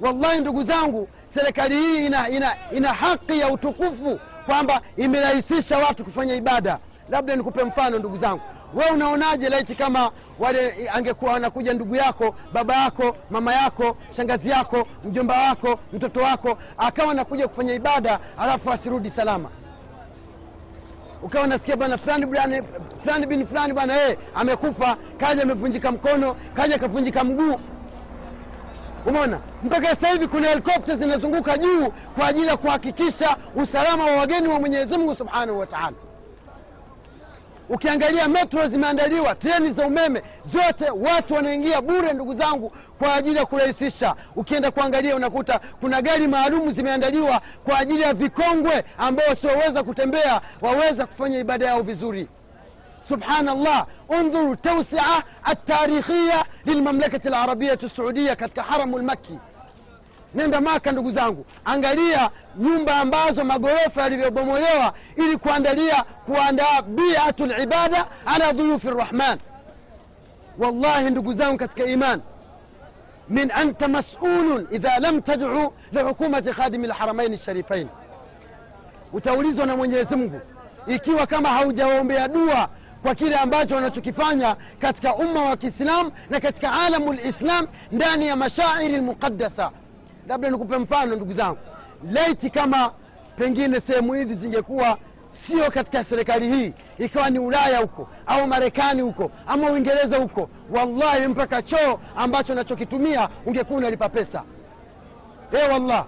wallahi 0.01 0.41
ndugu 0.41 0.63
zangu 0.63 1.09
serikali 1.27 1.75
hii 1.77 2.07
ina, 2.07 2.29
ina, 2.29 2.57
ina 2.73 2.89
haki 2.93 3.41
ya 3.41 3.49
utukufu 3.49 4.21
kwamba 4.47 4.81
imerahisisha 4.97 5.79
watu 5.79 6.05
kufanya 6.05 6.35
ibada. 6.35 6.79
Labda 7.11 7.37
nikupe 7.37 7.65
mfano 7.65 7.99
ndugu 7.99 8.17
zangu. 8.17 8.41
We 8.75 8.85
unaonaje 8.91 9.49
laiti 9.49 9.75
kama 9.75 10.11
wale 10.39 10.91
angekuwa 10.95 11.33
wanakuja 11.33 11.75
ndugu 11.75 11.97
yako 11.97 12.35
baba 12.53 12.75
yako 12.77 13.17
mama 13.31 13.53
yako 13.55 13.97
shangazi 14.17 14.51
yako 14.51 14.87
mjomba 15.05 15.39
wako 15.49 15.79
mtoto 15.93 16.21
wako 16.21 16.59
akawa 16.79 17.11
anakuja 17.11 17.49
kufanya 17.49 17.75
ibada 17.75 18.19
alafu 18.39 18.71
asirudi 18.73 19.11
salama 19.11 19.49
ukawa 21.25 21.47
nasikia 21.47 21.77
bwana 21.77 21.99
fulani 21.99 22.27
fulani 23.03 23.27
bin 23.27 23.47
fulani 23.47 23.73
bwana 23.73 23.95
ee 23.97 24.17
amekufa 24.35 24.97
kaja 25.19 25.43
amevunjika 25.43 25.93
mkono 25.93 26.37
kaja 26.55 26.75
akavunjika 26.75 27.25
mguu. 27.25 27.61
Umeona? 29.07 29.41
Mpaka 29.63 29.87
sasa 29.89 30.09
hivi 30.09 30.29
kuna 30.29 30.49
helikopta 30.49 30.97
zinazunguka 30.97 31.59
juu 31.59 31.89
kwa 32.19 32.27
ajili 32.29 32.47
ya 32.47 32.57
kuhakikisha 32.57 33.37
usalama 33.57 34.05
wa 34.05 34.17
wageni 34.17 34.49
wa 34.49 34.61
mwenyezi 34.61 34.97
mungu 34.99 35.15
subhanahu 35.15 35.59
wa 35.59 35.67
taala. 35.67 35.97
Ukiangalia 37.69 38.29
metro 38.29 38.69
zimeandaliwa 38.69 39.35
treni 39.35 39.71
za 39.71 39.87
umeme 39.87 40.23
zote 40.45 40.91
watu 40.91 41.35
wanaingia 41.35 41.81
bure 41.83 42.13
ndugu 42.13 42.35
zangu 42.35 42.73
kwa 42.99 43.15
ajili 43.15 43.37
ya 43.37 43.47
kurahisisha. 43.47 44.15
Ukienda 44.37 44.71
kuangalia 44.71 45.17
unakuta 45.17 45.61
kuna 45.81 46.03
gari 46.03 46.29
maalumu 46.29 46.71
zimeandaliwa 46.73 47.41
kwa 47.65 47.79
ajili 47.79 48.03
ya 48.03 48.15
vikongwe 48.15 48.85
ambao 48.99 49.27
wasioweza 49.29 49.83
kutembea 49.83 50.41
waweza 50.61 51.07
kufanya 51.07 51.39
ibada 51.39 51.67
yao 51.67 51.83
vizuri. 51.83 52.29
Subhanallah 53.09 53.87
undhuru 54.09 54.57
tausia 54.57 55.03
altarikhiya 55.43 56.45
lilmamlakati 56.65 57.29
larabiyati 57.29 57.89
saudia 57.89 58.37
katika 58.37 58.63
haramu 58.63 58.99
lmakki 58.99 59.39
nenda 60.35 60.61
maka 60.61 60.93
ndugu 60.93 61.11
zangu. 61.11 61.47
Angalia 61.65 62.31
nyumba 62.59 62.97
ambazo 62.97 63.45
magorofa 63.45 64.03
yalivyobomolewa 64.03 64.93
ili 65.17 65.37
kuandalia 65.37 66.03
kuandaa 66.27 66.83
biatu 66.83 67.47
libada 67.47 68.07
ala 68.27 68.53
dhuyufi 68.53 68.91
rrahman. 68.91 69.39
Wallahi 70.59 71.11
ndugu 71.11 71.33
zangu 71.33 71.59
katika 71.59 71.85
iman 71.85 72.21
min 73.29 73.51
anta 73.51 73.89
masulun 73.89 74.67
idha 74.71 74.99
lam 75.01 75.21
تدعو 75.21 75.73
lihukumati 75.93 76.51
khadimi 76.53 76.87
lharamaini 76.89 77.39
sharifain 77.39 77.89
utaulizwa 79.13 79.67
na 79.67 79.77
mwenyezi 79.77 80.17
mungu. 80.17 80.41
Ikiwa 80.87 81.27
kama 81.27 81.49
haujawaombea 81.49 82.29
dua 82.29 82.69
kwa 83.03 83.15
kile 83.15 83.37
ambacho 83.37 83.75
wanachokifanya 83.75 84.57
katika 84.79 85.15
umma 85.15 85.45
wa 85.45 85.57
kiislam 85.57 86.11
na 86.31 86.41
katika 86.41 86.73
alamu 86.73 87.13
lislam 87.13 87.67
ndani 87.93 88.27
ya 88.27 88.37
mashairi 88.37 88.97
lmuqadasa 88.97 89.71
labda 90.29 90.51
nikupe 90.51 90.79
mfano 90.79 91.17
ndugu 91.17 91.33
zangu. 91.33 91.59
Laiti 92.13 92.51
kama 92.51 92.91
pengine 93.37 93.81
sehemu 93.81 94.15
hizi 94.15 94.35
zingekuwa 94.35 94.99
sio 95.47 95.71
katika 95.71 96.05
serikali 96.05 96.53
hii 96.57 96.73
ikawa 96.99 97.31
ni 97.31 97.39
ulaya 97.39 97.79
huko 97.79 98.09
au 98.27 98.47
marekani 98.47 99.03
huko 99.03 99.31
ama 99.47 99.71
uingereza 99.71 100.17
huko. 100.17 100.49
Wallahi 100.71 101.27
mpaka 101.27 101.63
choo 101.63 102.01
ambacho 102.17 102.55
nachokitumia 102.55 103.29
ungekuwa 103.47 103.79
unalipa 103.79 104.09
pesa. 104.09 104.43
E 105.53 105.69
wallah. 105.73 106.07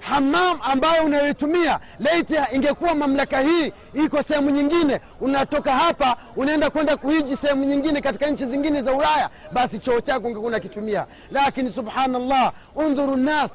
Hamam 0.00 0.58
ambayo 0.62 1.04
unayoitumia 1.04 1.78
laiti 2.00 2.34
ingekuwa 2.52 2.94
mamlaka 2.94 3.40
hii 3.40 3.72
iko 3.94 4.22
sehemu 4.22 4.50
nyingine 4.50 5.00
unatoka 5.20 5.72
hapa 5.72 6.16
unaenda 6.36 6.70
kwenda 6.70 6.96
kuhiji 6.96 7.36
sehemu 7.36 7.64
nyingine 7.64 8.00
katika 8.00 8.26
nchi 8.26 8.46
zingine 8.46 8.82
za 8.82 8.92
ulaya 8.92 9.30
basi 9.52 9.78
choo 9.78 10.00
chako 10.00 10.26
ungekuwa 10.26 10.48
unakitumia. 10.48 11.06
Lakini 11.30 11.72
subhanallah 11.72 12.52
undhuru 12.74 13.16
nnas 13.16 13.50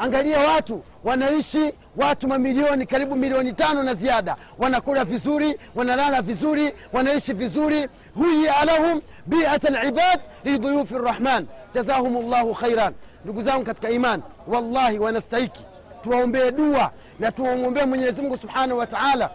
angalia 0.00 0.38
watu 0.40 0.82
wanaishi 1.04 1.72
watu 1.96 2.28
mamilioni 2.28 2.86
karibu 2.86 3.16
milioni 3.16 3.52
tano 3.52 3.82
na 3.82 3.94
ziada. 3.94 4.36
Wanakula 4.58 5.04
vizuri 5.04 5.58
wanalala 5.74 6.22
vizuri 6.22 6.74
wanaishi 6.92 7.32
vizuri. 7.32 7.88
Huyi'a 8.14 8.64
lahum 8.64 9.00
biat 9.26 9.64
libad 9.84 10.20
liduyufi 10.44 10.94
rrahman 10.94 11.46
jazahum 11.74 12.30
llahu 12.30 12.54
khairan. 12.54 12.94
Ndugu 13.24 13.42
zangu 13.42 13.64
katika 13.64 13.90
iman 13.90 14.22
wallahi 14.46 14.98
wanastahiki. 14.98 15.64
Tuwaombee 16.02 16.50
dua 16.50 16.90
na 17.18 17.32
tuwamwombee 17.32 17.84
mwenyezi 17.84 18.22
mungu 18.22 18.38
subhanahu 18.38 18.78
wa 18.78 18.86
taala. 18.86 19.30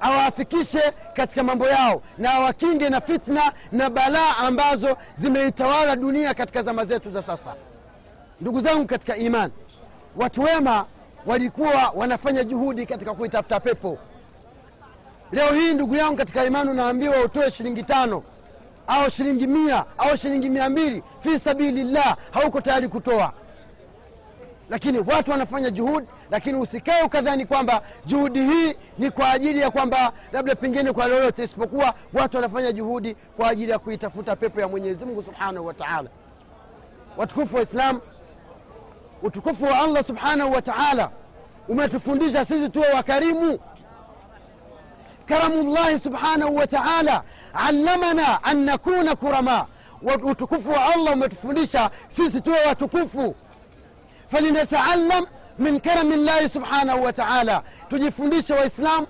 Awaafikishe 0.00 0.92
katika 1.14 1.42
mambo 1.44 1.68
yao 1.68 2.02
na 2.18 2.32
awakinge 2.34 2.88
na 2.90 3.00
fitna 3.00 3.52
na 3.72 3.90
balaa 3.90 4.36
ambazo 4.36 4.96
zimeitawala 5.14 5.96
dunia 5.96 6.34
katika 6.34 6.62
zama 6.62 6.84
zetu 6.84 7.10
za 7.10 7.22
sasa 7.22 7.54
ndugu 8.40 8.60
zangu 8.60 8.86
katika 8.86 9.16
iman 9.16 9.50
watu 10.16 10.42
wema 10.42 10.86
walikuwa 11.26 11.92
wanafanya 11.94 12.44
juhudi 12.44 12.86
katika 12.86 13.14
kuitafuta 13.14 13.60
pepo. 13.60 13.98
Leo 15.32 15.52
hii 15.54 15.74
ndugu 15.74 15.94
yangu 15.96 16.16
katika 16.16 16.44
imani 16.44 16.70
unaambiwa 16.70 17.20
utoe 17.24 17.50
shilingi 17.50 17.82
tano 17.82 18.22
au 18.86 19.10
shilingi 19.10 19.46
mia 19.46 19.84
au 19.98 20.16
shilingi 20.16 20.48
mia 20.50 20.70
mbili 20.70 21.02
fi 21.20 21.38
sabilillah 21.38 22.16
hauko 22.30 22.60
tayari 22.60 22.88
kutoa. 22.88 23.32
Lakini 24.70 24.98
watu 24.98 25.30
wanafanya 25.30 25.70
juhudi 25.70 26.06
lakini 26.30 26.58
usikae 26.58 27.02
ukadhani 27.02 27.46
kwamba 27.46 27.82
juhudi 28.06 28.44
hii 28.44 28.74
ni 28.98 29.10
kwa 29.10 29.30
ajili 29.32 29.58
ya 29.60 29.70
kwamba 29.70 30.12
labda 30.32 30.54
pengine 30.54 30.92
kwa 30.92 31.06
lolote 31.06 31.44
isipokuwa 31.44 31.94
watu 32.12 32.36
wanafanya 32.36 32.72
juhudi 32.72 33.16
kwa 33.36 33.48
ajili 33.50 33.70
ya 33.72 33.78
kuitafuta 33.78 34.36
pepo 34.36 34.60
ya 34.60 34.68
mwenyezi 34.68 35.04
mungu 35.06 35.22
subhanahu 35.22 35.66
wa 35.66 35.74
taala. 35.74 36.10
Watukufu 37.16 37.56
wa 37.56 37.62
islam 37.62 38.00
utukufu 39.22 39.64
wa 39.64 39.78
allah 39.80 40.04
subhanahu 40.04 40.52
wa 40.52 40.62
taala 40.62 41.10
umetufundisha 41.68 42.44
sisi 42.44 42.68
tuwe 42.68 42.88
wakarimu. 42.92 43.58
Karamullahi 45.26 45.98
subhanahu 45.98 46.56
wa 46.56 46.66
taala 46.66 47.22
allamana 47.54 48.44
an 48.44 48.58
nakuna 48.64 49.16
kurama. 49.16 49.66
Utukufu 50.22 50.70
wa 50.70 50.94
allah 50.94 51.12
umetufundisha 51.14 51.90
sisi 52.08 52.40
tuwe 52.40 52.66
watukufu. 52.66 53.34
Falinataallam 54.28 55.26
min 55.58 55.80
karami 55.80 56.16
llahi 56.16 56.48
subhanahu 56.48 57.04
wa 57.04 57.12
taala 57.12 57.62
tujifundishe 57.88 58.54
waislam 58.54 59.06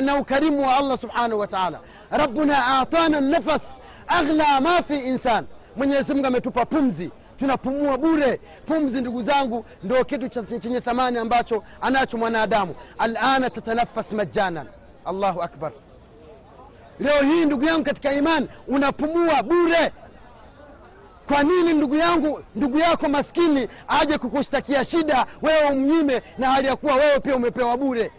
na 0.00 0.16
ukarimu 0.16 0.66
wa 0.66 0.76
allah 0.76 0.98
subhanahu 0.98 1.40
wa 1.40 1.46
taala. 1.46 1.80
Atana 2.80 3.20
nafas 3.20 3.62
aghla 4.06 4.60
ma 4.60 4.82
fi 4.82 4.94
insan. 4.94 5.46
Mwenyezi 5.76 6.26
ametupa 6.26 6.66
pumzi 6.66 7.10
tunapumua 7.42 7.98
bure. 7.98 8.40
Pumzi 8.66 9.00
ndugu 9.00 9.22
zangu 9.22 9.64
ndo 9.82 10.04
kitu 10.04 10.28
chenye 10.58 10.80
thamani 10.80 11.18
ambacho 11.18 11.64
anacho 11.80 12.18
mwanadamu. 12.18 12.74
Alana 12.98 13.50
tatanafas 13.50 14.12
majanan 14.12 14.66
allahu 15.04 15.42
akbar. 15.42 15.72
Leo 17.00 17.22
hii 17.22 17.44
ndugu 17.44 17.64
yangu 17.64 17.84
katika 17.84 18.12
imani 18.12 18.48
unapumua 18.68 19.42
bure. 19.42 19.92
Kwa 21.28 21.42
nini 21.42 21.72
ndugu 21.72 21.96
yangu 21.96 22.42
ndugu 22.54 22.78
yako 22.78 23.08
maskini 23.08 23.68
aje 23.88 24.18
kukushtakia 24.18 24.84
shida 24.84 25.26
wewe 25.42 25.70
umnyime 25.70 26.22
na 26.38 26.50
hali 26.50 26.66
ya 26.68 26.76
kuwa 26.76 26.94
wewe 26.94 27.20
pia 27.20 27.36
umepewa 27.36 27.76
bure? 27.76 28.10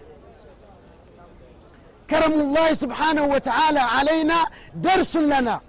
Karamullahi 2.08 2.76
subhanahu 2.76 3.30
wa 3.30 3.42
taala 3.42 3.92
alaina 3.92 4.48
darsun 4.74 5.28
lana 5.28 5.60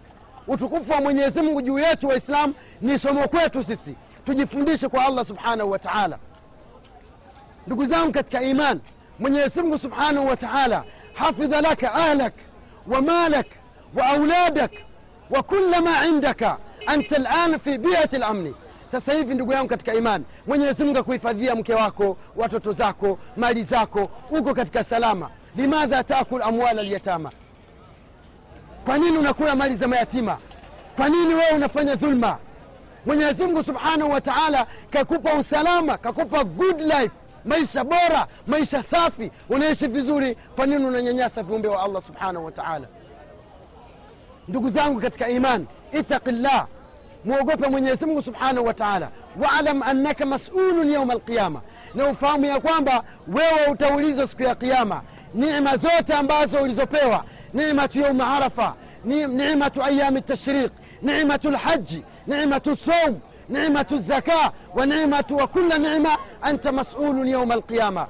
utukufu 0.49 0.93
wa 0.93 1.01
mwenyezi 1.01 1.43
mungu 1.43 1.63
juu 1.63 1.79
yetu 1.79 2.09
waislamu 2.09 2.55
ni 2.81 2.99
somo 2.99 3.29
kwetu 3.29 3.63
sisi. 3.65 3.95
Tujifundishe 4.27 4.89
kwa 4.89 5.05
allah 5.07 5.25
subhanahu 5.25 5.71
wa 5.71 5.79
taala. 5.79 6.19
Ndugu 7.67 7.85
zangu 7.87 8.13
katika 8.13 8.43
iman 8.43 8.81
mwenyezi 9.19 9.63
mungu 9.63 9.79
subhanahu 9.79 10.27
wa 10.29 10.37
taala 10.37 10.85
hafidha 11.15 11.61
laka 11.61 11.95
ahlak 11.95 12.33
wa 12.87 13.03
malak 13.03 13.47
wa 13.95 14.07
auladak 14.07 14.73
wa 15.31 15.43
kula 15.43 15.81
ma 15.81 16.07
indaka 16.07 16.59
anta 16.87 17.19
lan 17.19 17.59
fi 17.59 17.79
biati 17.79 18.19
lamni 18.19 18.55
sasa 18.87 19.13
hivi 19.13 19.35
ndugu 19.35 19.53
yangu 19.53 19.69
katika 19.69 19.95
imani 19.95 20.25
mwenyezi 20.47 20.85
mungu 20.85 20.99
akuhifadhia 20.99 21.55
mke 21.55 21.75
wako 21.75 22.17
watoto 22.37 22.73
zako 22.73 23.19
mali 23.37 23.63
zako 23.65 24.09
uko 24.31 24.55
katika 24.55 24.85
salama. 24.85 25.31
Limadha 25.57 26.05
takul 26.05 26.43
amwala 26.43 26.83
lyatama 26.83 27.31
kwa 28.85 28.99
nini 28.99 29.19
unakula 29.19 29.57
mali 29.57 29.77
za 29.77 29.89
mayatima? 29.89 30.39
Kwa 30.97 31.09
nini 31.09 31.35
wewe 31.35 31.51
unafanya 31.57 31.95
dhulma? 31.95 32.39
Mwenyezi 33.07 33.45
mungu 33.45 33.63
subhanahu 33.63 34.11
wa 34.11 34.21
taala 34.21 34.67
kakupa 34.91 35.35
usalama 35.35 35.99
kakupa 35.99 36.45
good 36.45 36.81
life 36.81 37.11
maisha 37.45 37.85
bora 37.85 38.27
maisha 38.47 38.83
safi. 38.83 39.31
Unaishi 39.49 39.87
vizuri 39.87 40.37
kwa 40.57 40.67
nini 40.67 40.85
unanyanyasa 40.85 41.43
viumbe 41.43 41.69
wa 41.69 41.83
allah 41.83 42.03
subhanahu 42.03 42.45
wa 42.45 42.53
taala? 42.53 42.87
Ndugu 44.49 44.69
zangu 44.71 45.01
katika 45.01 45.29
iman 45.29 45.67
itaqi 45.93 46.31
llah 46.33 46.67
mwogope 47.25 47.69
mwenyezi 47.69 48.23
subhanahu 48.25 48.67
wa 48.67 48.75
taala. 48.75 49.09
Waalam 49.43 49.83
annaka 49.83 50.27
masulun 50.27 50.91
yauma 50.91 51.13
alqiyama. 51.13 51.61
Na 51.95 52.07
ufahamu 52.07 52.45
ya 52.45 52.61
kwamba 52.61 53.03
wewe 53.29 53.67
utaulizwa 53.73 54.27
siku 54.27 54.43
ya 54.43 54.55
qiama 54.55 55.03
nema 55.35 55.77
zote 55.77 56.15
ambazo 56.15 56.63
ulizopewa 56.63 57.25
nimatu 57.55 58.01
yauma 58.01 58.37
arafa 58.37 58.75
نعم- 59.05 59.37
نعمة 59.37 59.73
أيام 59.85 60.17
التشريق 60.17 60.73
نعمة 61.03 61.41
الحج 61.45 61.99
نعمة 62.27 62.63
الصوم 62.67 63.21
نعمة 63.49 63.87
الزكاة 63.93 64.53
ونعمة 64.77 65.25
وكل 65.31 65.83
نعمة 65.83 66.11
أنت 66.47 66.69
مسؤول 66.69 67.29
يوم 67.29 67.53
القيامة. 67.53 68.07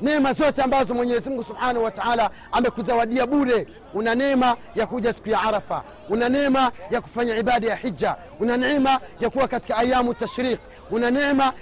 نعمة 0.00 0.32
زوتي 0.32 0.64
أمباز 0.64 0.92
من 0.92 1.08
يزمك 1.08 1.44
سبحانه 1.46 1.80
وتعالى 1.80 2.30
أمك 2.58 2.80
زوادية 2.80 3.24
بوري 3.24 3.66
ونا 3.94 4.14
نعمة 4.14 4.56
يكوجة 4.76 5.10
سكي 5.12 5.34
عرفة 5.34 5.82
ونا 6.10 6.28
نعمة 6.28 6.72
يكفني 6.92 7.32
عبادة 7.32 7.74
حجة 7.76 8.16
ونا 8.40 8.56
نعمة 8.56 9.00
يكوكة 9.20 9.60
أيام 9.78 10.10
التشريق 10.10 10.60
ونا 10.90 11.10
نعمة 11.10 11.52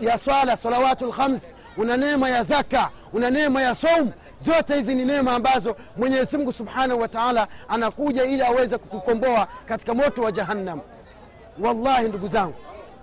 يا 0.00 0.16
صلاة 0.16 0.54
صلوات 0.54 1.02
الخمس 1.02 1.42
ونا 1.78 1.96
نعمة 1.96 2.28
يا 2.28 2.42
زكاة 2.42 2.90
ونا 3.12 3.30
نعمة 3.30 3.60
يا 3.60 3.72
صوم 3.72 4.10
zote 4.46 4.74
hizi 4.74 4.94
ni 4.94 5.04
neema 5.04 5.32
ambazo 5.32 5.76
mwenyezi 5.96 6.36
mungu 6.36 6.52
subhanahu 6.52 7.00
wa 7.00 7.08
taala 7.08 7.48
anakuja 7.68 8.24
ili 8.24 8.42
aweze 8.42 8.78
kukukomboa 8.78 9.48
katika 9.68 9.94
moto 9.94 10.22
wa 10.22 10.32
jahannam. 10.32 10.80
Wallahi 11.60 12.08
ndugu 12.08 12.26
zangu 12.28 12.54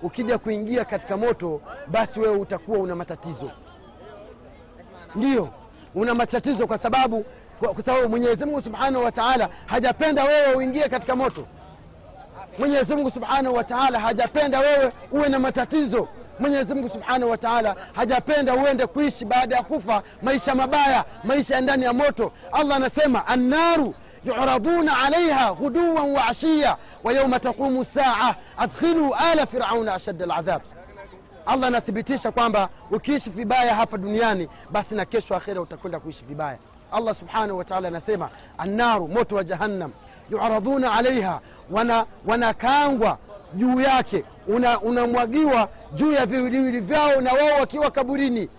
ukija 0.02 0.38
kuingia 0.38 0.86
katika 0.86 1.18
moto 1.18 1.62
basi 1.88 2.20
wewe 2.20 2.38
utakuwa 2.38 2.80
una 2.80 2.96
matatizo. 2.96 3.52
Ndiyo 5.16 5.50
una 5.96 6.16
matatizo 6.16 6.68
kwa 6.68 6.78
sababu 6.78 7.26
kwa 7.60 7.84
sababu 7.84 8.10
mwenyezi 8.10 8.46
mungu 8.46 8.62
subhanahu 8.62 9.06
wa 9.06 9.12
taala 9.12 9.50
hajapenda 9.66 10.24
wewe 10.24 10.54
uingie 10.56 10.90
katika 10.90 11.16
moto. 11.16 11.46
Mwenyezi 12.60 12.96
mungu 12.96 13.12
subhanahu 13.12 13.56
wa 13.56 13.64
taala 13.64 14.00
hajapenda 14.00 14.60
wewe 14.60 14.92
uwe 15.12 15.30
na 15.30 15.40
matatizo 15.40 16.08
mwenyezi 16.40 16.74
mungu 16.74 16.90
subhanahu 16.90 17.32
wa 17.32 17.38
taala 17.38 17.76
hajapenda 17.96 18.54
uende 18.56 18.88
kuishi 18.88 19.26
baada 19.26 19.56
ya 19.56 19.64
kufa 19.64 20.04
maisha 20.22 20.56
mabaya 20.56 21.06
maisha 21.24 21.56
ya 21.56 21.62
ndani 21.62 21.84
ya 21.84 21.94
moto. 21.94 22.32
Allah 22.52 22.78
anasema 22.78 23.28
annaru 23.28 23.96
yuraduna 24.26 25.00
alaiha 25.06 25.52
ghuduwan 25.54 26.12
wa 26.12 26.28
ashiya 26.28 26.78
wa 27.04 27.14
yauma 27.14 27.40
taqumu 27.40 27.86
saa 27.86 28.36
adkhilu 28.58 29.14
ala 29.16 29.46
firauna 29.46 29.94
ashadda 29.94 30.24
aladhab. 30.26 30.62
Allah 31.46 31.68
anathibitisha 31.68 32.32
kwamba 32.32 32.70
ukiishi 32.92 33.30
vibaya 33.30 33.76
hapa 33.76 33.98
duniani 33.98 34.50
basi 34.72 34.96
na 34.96 35.06
kesho 35.06 35.36
akhira 35.36 35.62
utakwenda 35.62 36.00
kuishi 36.00 36.24
vibaya. 36.26 36.58
Allah 36.92 37.16
subhanahu 37.16 37.58
wataala 37.58 37.88
anasema 37.88 38.30
annaru 38.58 39.08
moto 39.08 39.36
wa 39.36 39.44
jahannam 39.44 39.92
yuraduna 40.32 40.92
alaiha 40.94 41.40
wanakaangwa 42.26 43.08
wana 43.08 43.18
juu 43.54 43.82
yake 43.82 44.24
unamwagiwa 44.84 45.52
una 45.54 45.68
juu 45.94 46.12
ya 46.12 46.26
viwiliwili 46.26 46.80
vyao 46.80 47.22
na 47.22 47.34
wao 47.34 47.60
wakiwa 47.60 47.92
kaburini. 47.92 48.50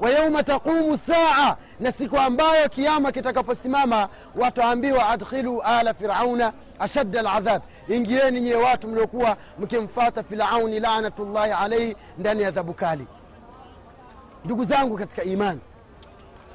Wa 0.00 0.10
yauma 0.10 0.42
taqumu 0.42 0.98
saa 1.06 1.56
na 1.80 1.92
siku 1.92 2.18
ambayo 2.18 2.68
kiama 2.68 3.12
kitakaposimama 3.12 4.08
wataambiwa 4.36 5.08
adkhilu 5.08 5.62
ala 5.62 5.94
firauna 5.94 6.52
ashadda 6.78 7.20
aladhab. 7.20 7.62
Ingieni 7.88 8.40
nyiwe 8.40 8.62
watu 8.62 8.88
mliokuwa 8.88 9.36
mkimfata 9.58 10.22
firauni 10.22 10.80
lanatullahi 10.80 11.52
alaihi 11.52 11.96
ndani 12.18 12.42
ya 12.42 12.48
adhabu 12.48 12.74
kali. 12.74 13.06
Ndugu 14.44 14.64
zangu 14.64 14.96
katika 14.98 15.22
imani 15.24 15.60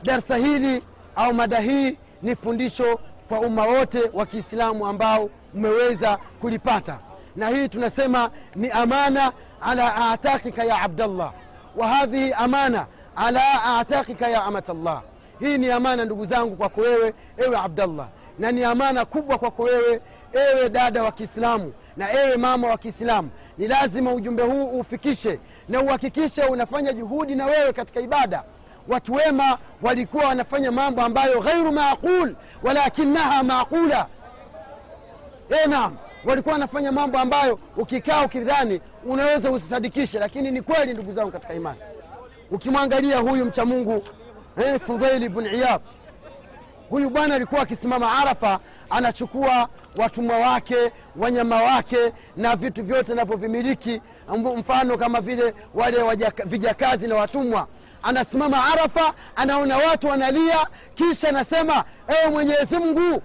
darsa 0.03 0.35
hili 0.37 0.83
au 1.15 1.33
mada 1.33 1.59
hii 1.59 1.97
ni 2.21 2.35
fundisho 2.35 2.99
kwa 3.29 3.39
umma 3.39 3.65
wote 3.65 3.99
wa 4.13 4.25
kiislamu 4.25 4.87
ambao 4.87 5.29
umeweza 5.53 6.17
kulipata 6.41 6.99
na 7.35 7.49
hii 7.49 7.67
tunasema 7.67 8.29
ni 8.55 8.69
amana 8.69 9.31
ala 9.61 9.95
atakika 10.11 10.63
ya 10.63 10.81
abdallah. 10.81 11.33
Wa 11.75 11.87
hadhihi 11.87 12.33
amana 12.33 12.85
ala 13.15 13.63
atakika 13.79 14.27
ya 14.27 14.43
amatallah. 14.43 15.01
Hii 15.39 15.57
ni 15.57 15.71
amana 15.71 16.05
ndugu 16.05 16.25
zangu 16.25 16.55
kwako 16.55 16.81
wewe 16.81 17.13
ewe 17.37 17.57
abdallah. 17.57 18.07
Na 18.39 18.51
ni 18.51 18.63
amana 18.63 19.05
kubwa 19.05 19.37
kwako 19.37 19.63
wewe 19.63 20.01
ewe 20.33 20.69
dada 20.69 21.03
wa 21.03 21.11
kiislamu 21.11 21.73
na 21.97 22.13
ewe 22.13 22.37
mama 22.37 22.67
wa 22.67 22.77
kiislamu. 22.77 23.29
Ni 23.57 23.67
lazima 23.67 24.13
ujumbe 24.13 24.43
huu 24.43 24.65
ufikishe 24.79 25.39
na 25.69 25.81
uhakikishe 25.81 26.43
unafanya 26.43 26.93
juhudi 26.93 27.35
na 27.35 27.45
wewe 27.45 27.73
katika 27.73 27.99
ibada. 27.99 28.43
Watu 28.87 29.13
wema 29.13 29.57
walikuwa 29.81 30.25
wanafanya 30.27 30.71
mambo 30.71 31.01
ambayo 31.01 31.39
ghairu 31.41 31.71
maqul 31.71 32.35
walakinaha 32.63 33.43
maqula. 33.43 34.07
E 35.63 35.67
naam 35.67 35.95
walikuwa 36.25 36.53
wanafanya 36.53 36.91
mambo 36.91 37.19
ambayo 37.19 37.59
ukikaa 37.77 38.25
ukidhani 38.25 38.81
unaweza 39.05 39.51
usisadikishe 39.51 40.19
lakini 40.19 40.51
ni 40.51 40.61
kweli 40.61 40.93
ndugu 40.93 41.13
zangu 41.13 41.31
katika 41.31 41.53
imani. 41.53 41.79
Ukimwangalia 42.51 43.17
huyu 43.17 43.45
mcha 43.45 43.65
mungu 43.65 44.03
eh, 44.57 44.79
fudhaili 44.79 45.29
bn 45.29 45.45
iyad 45.45 45.81
huyu 46.89 47.09
bwana 47.09 47.35
alikuwa 47.35 47.61
akisimama 47.61 48.17
arafa 48.21 48.59
anachukua 48.89 49.69
watumwa 49.97 50.37
wake 50.37 50.75
wanyama 51.15 51.63
wake 51.63 51.97
na 52.37 52.55
vitu 52.55 52.83
vyote 52.83 53.11
anavyovimiliki. 53.11 54.01
Mfano 54.57 54.97
kama 54.97 55.21
vile 55.21 55.53
wale 55.73 55.97
vijakazi 56.45 57.07
na 57.07 57.15
watumwa. 57.15 57.67
Anasimama 58.03 58.65
arafa 58.73 59.13
anaona 59.35 59.77
watu 59.77 60.07
wanalia 60.07 60.67
kisha 60.95 61.29
anasema 61.29 61.83
ewe 62.07 62.31
mwenyezi 62.31 62.77
mungu 62.77 63.21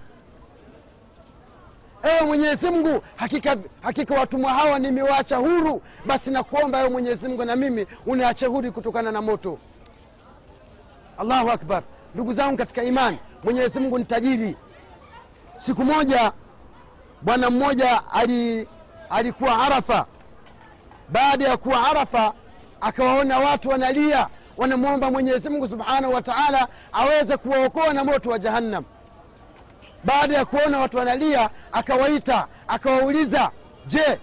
ewe 2.03 2.21
mwenyezi 2.27 2.69
mungu 2.71 3.01
hakika, 3.15 3.55
hakika 3.81 4.13
watumwa 4.15 4.53
hawa 4.53 4.79
nimewaacha 4.79 5.37
huru. 5.37 5.81
Basi 6.05 6.31
nakuomba 6.31 6.79
ewe 6.79 6.89
mwenyezi 6.89 7.27
mungu 7.27 7.45
na 7.45 7.55
mimi 7.55 7.87
uniache 8.05 8.45
huru 8.45 8.71
kutokana 8.71 9.11
na 9.11 9.21
moto. 9.21 9.57
Allahu 11.17 11.51
akbar. 11.51 11.83
Ndugu 12.15 12.33
zangu 12.33 12.57
katika 12.57 12.83
imani 12.83 13.17
mwenyezi 13.43 13.79
mungu 13.79 13.97
ni 13.99 14.05
tajiri. 14.05 14.55
Siku 15.57 15.83
moja 15.85 16.31
bwana 17.21 17.49
mmoja 17.49 18.01
ali, 18.13 18.67
alikuwa 19.09 19.59
arafa. 19.65 20.05
Baada 21.09 21.47
ya 21.47 21.57
kuwa 21.57 21.89
arafa 21.89 22.33
akawaona 22.81 23.39
watu 23.39 23.69
wanalia. 23.69 24.27
Wanamwomba 24.57 25.11
mwenyezi 25.11 25.49
mungu 25.49 25.67
subhanahu 25.67 26.13
wa 26.13 26.21
taala 26.21 26.67
aweze 26.93 27.37
kuwaokoa 27.37 27.93
na 27.93 28.03
moto 28.03 28.29
wa 28.29 28.39
jahannam 28.39 28.83
baada 30.03 30.35
ya 30.37 30.45
kuona 30.45 30.79
watu 30.79 30.97
wanalia 30.97 31.49
akawaita 31.71 32.47
akawauliza 32.67 33.51
je 33.87 34.19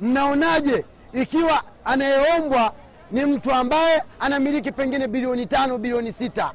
mnaonaje 0.00 0.84
ikiwa 1.12 1.62
anayeombwa 1.84 2.72
ni 3.10 3.24
mtu 3.24 3.52
ambaye 3.52 4.02
anamiliki 4.20 4.72
pengine 4.72 5.08
bilioni 5.08 5.46
tano 5.46 5.78
bilioni 5.78 6.12
sita? 6.12 6.52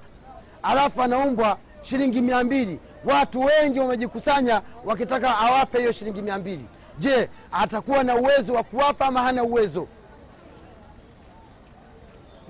Alafu 0.64 1.02
anaombwa 1.02 1.58
shilingi 1.82 2.22
mia 2.22 2.44
mbili. 2.44 2.80
Watu 3.06 3.42
wengi 3.42 3.80
wamejikusanya 3.80 4.62
wakitaka 4.86 5.38
awape 5.38 5.80
hiyo 5.80 5.92
shilingi 5.92 6.22
mia 6.22 6.38
mbili. 6.40 6.66
Je 7.00 7.30
atakuwa 7.52 8.04
na 8.04 8.16
uwezo 8.16 8.54
wa 8.54 8.64
kuwapa 8.64 9.06
ama 9.06 9.22
hana 9.22 9.44
uwezo 9.44 9.88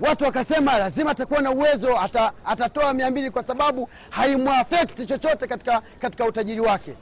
watu 0.00 0.24
wakasema 0.24 0.78
lazima 0.78 1.10
atakuwa 1.10 1.40
na 1.42 1.50
uwezo 1.50 1.98
ata, 2.00 2.32
atatoa 2.44 2.94
mia 2.94 3.10
mbili 3.10 3.30
kwa 3.30 3.42
sababu 3.42 3.88
haimwafekti 4.10 5.06
chochote 5.06 5.46
katika, 5.46 5.82
katika 6.00 6.24
utajiri 6.24 6.60
wake. 6.60 6.94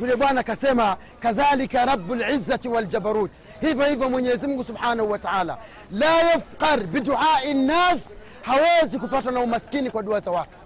Yule 0.00 0.16
bwana 0.16 0.40
akasema 0.40 0.96
kadhalika 1.20 1.84
rabu 1.84 2.14
lizzati 2.14 2.68
waljabarut 2.68 3.30
hivyo 3.60 3.84
hivyo 3.86 4.10
mwenyezimungu 4.10 4.64
subhanahu 4.64 5.10
wa 5.10 5.18
taala. 5.18 5.58
La 5.92 6.06
yafkar 6.22 6.80
biduai 6.84 7.54
nnas 7.54 8.00
hawezi 8.42 8.98
kupatwa 8.98 9.32
na 9.32 9.40
umaskini 9.40 9.90
kwa 9.90 10.02
dua 10.02 10.20
za 10.20 10.30
watu. 10.30 10.58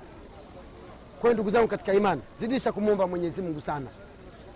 Kwa 1.20 1.22
hiyo 1.22 1.34
ndugu 1.34 1.50
zangu 1.50 1.68
katika 1.68 1.92
imani 1.94 2.22
zidisha 2.38 2.72
kumwomba 2.72 3.06
mwenyezi 3.06 3.42
mungu 3.42 3.60
sana. 3.60 3.86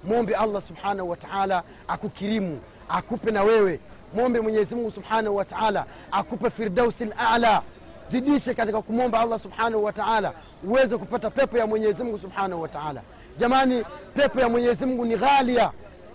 Mwombe 0.05 0.35
allah 0.35 0.63
subhanahu 0.63 1.11
wa 1.11 1.17
taala 1.17 1.63
akukirimu 1.89 2.61
akupe 2.89 3.31
na 3.31 3.43
wewe 3.43 3.81
mwombe 4.17 4.41
mwenyezi 4.41 4.75
mungu 4.75 4.91
subhanahu 4.91 5.37
wa 5.37 5.45
taala 5.45 5.85
akupe 6.13 6.51
firdausi 6.51 7.05
lala 7.05 7.63
zidishe 8.11 8.55
katika 8.55 8.83
kumwomba 8.83 9.21
allah 9.21 9.39
subhanahu 9.41 9.85
wa 9.85 9.93
taala 9.93 10.33
uweze 10.65 10.97
kupata 10.97 11.31
pepo 11.31 11.59
ya 11.59 11.67
mwenyezi 11.67 12.05
mungu 12.05 12.19
subhanahu 12.19 12.63
wa 12.63 12.69
taala. 12.69 13.03
Jamani 13.39 13.85
pepo 14.15 14.41
ya 14.41 14.49
mwenyezi 14.49 14.87
mungu 14.87 15.05
ni 15.05 15.17
ghalia. 15.17 15.71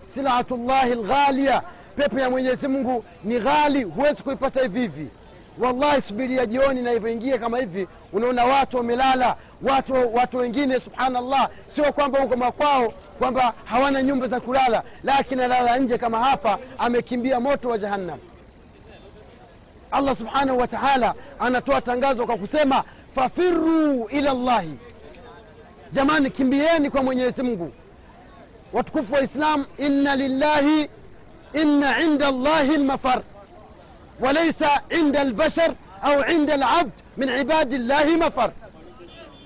Silatullahi 0.06 0.96
lghalia 0.96 1.62
pepo 1.96 2.20
ya 2.20 2.30
mwenyezi 2.30 2.68
mungu 2.68 3.04
ni 3.24 3.40
ghali. 3.40 3.84
Huwezi 3.84 4.24
kuipata 4.24 4.62
hivi 4.62 4.80
hivi. 4.80 5.08
Wallahi 5.60 6.02
subiria 6.02 6.46
jioni 6.46 6.82
navyoingia 6.82 7.38
kama 7.38 7.58
hivi 7.58 7.88
unaona 8.14 8.46
watu 8.46 8.78
wamelala 8.78 9.36
watu 9.64 10.16
watu 10.16 10.38
wengine 10.38 10.80
subhanallah 10.80 11.50
sio 11.68 11.94
kwamba 11.94 12.20
huko 12.20 12.36
makwao 12.38 12.94
kwamba 13.20 13.54
hawana 13.66 14.04
nyumba 14.04 14.28
za 14.28 14.40
kulala 14.40 14.84
lakini 15.04 15.44
analala 15.44 15.78
nje 15.78 15.98
kama 15.98 16.24
hapa 16.24 16.58
amekimbia 16.78 17.40
moto 17.40 17.70
wa 17.70 17.78
jahannam 17.78 18.20
allah 19.92 20.16
subhanahu 20.16 20.58
wa 20.60 20.68
taala 20.68 21.14
anatoa 21.40 21.82
tangazo 21.82 22.26
kwa 22.26 22.38
kusema 22.38 22.84
fafiruu 23.16 24.08
ila 24.10 24.34
llahi 24.34 24.78
jamani 25.94 26.30
kimbieni 26.32 26.90
kwa 26.90 27.04
mwenyezi 27.04 27.44
mungu 27.44 27.72
watukufu 28.74 29.14
wa 29.14 29.22
islam 29.22 29.66
inna 29.78 30.16
lillahi 30.16 30.90
inna 31.54 32.02
inda 32.02 32.32
llahi 32.32 32.78
lmafar 32.78 33.22
وليس 34.20 34.64
عند 34.92 35.18
البشر 35.18 35.76
أو 36.04 36.22
عند 36.22 36.52
العبد 36.52 36.92
من 37.18 37.30
عباد 37.30 37.74
الله 37.74 38.06
مفر 38.18 38.52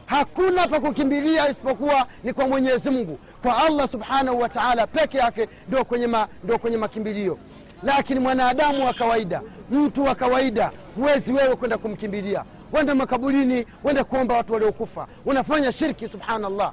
hakuna 0.06 0.68
pa 0.68 0.80
kukimbilia 0.80 1.50
isipokuwa 1.50 2.08
ni 2.24 2.34
kwa 2.34 2.48
mwenyezi 2.48 2.90
mungu. 2.90 3.20
Kwa 3.44 3.58
allah 3.66 3.88
subhanahu 3.88 4.40
wa 4.40 4.50
taala 4.50 4.88
peke 4.88 5.18
yake 5.18 5.50
ndo 5.70 5.86
kwenye, 5.86 6.08
ma, 6.08 6.28
kwenye 6.62 6.78
makimbilio. 6.78 7.38
Lakini 7.84 8.20
mwanadamu 8.20 8.86
wa 8.86 8.94
kawaida 8.94 9.42
mtu 9.72 10.04
wa 10.04 10.16
kawaida 10.16 10.72
huwezi 10.96 11.34
wewe 11.34 11.56
kwenda 11.56 11.78
kumkimbilia. 11.78 12.44
Wenda 12.74 12.96
makaburini 12.96 13.66
wenda 13.84 14.04
kuomba 14.04 14.36
watu 14.36 14.54
waliokufa. 14.54 15.08
Unafanya 15.26 15.72
shirki 15.72 16.08
subhanallah. 16.08 16.72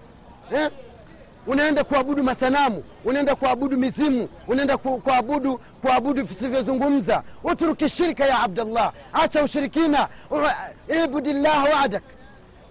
Eh? 0.55 0.71
unaenda 1.47 1.85
kuabudu 1.85 2.23
masanamu 2.23 2.85
unaenda 3.05 3.35
kuabudu 3.35 3.79
mizimu 3.79 4.29
unaenda 4.49 4.77
kuabudu 4.77 5.61
kuabudu 5.83 6.25
visivyozungumza. 6.25 7.23
Uturuki 7.45 7.89
shirka 7.89 8.25
ya 8.27 8.41
abdallah 8.41 8.93
acha 9.13 9.43
ushirikina. 9.45 10.09
Ibudi 11.05 11.33
llaha 11.33 11.63
wahdak 11.65 12.03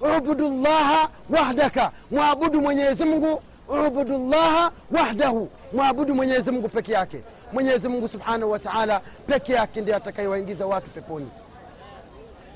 ubudu 0.02 0.50
llaha 0.62 1.10
wahdaka. 1.30 1.92
Mwabudu 2.12 2.62
mwenyezi 2.62 3.06
mungu. 3.06 3.42
Ubudu 3.88 4.30
llaha 4.30 4.72
wahdahu. 4.92 5.50
Mwabudu 5.74 6.16
mwenyezi 6.16 6.52
mungu 6.52 6.70
peke 6.70 6.92
yake. 6.92 7.18
Mwenyezi 7.54 7.88
mungu 7.88 8.08
subhanahu 8.08 8.52
wa 8.52 8.60
taala 8.60 9.02
peke 9.28 9.54
yake 9.54 9.82
ndiye 9.82 9.96
atakayewaingiza 9.98 10.66
watu 10.66 10.90
peponi. 10.90 11.28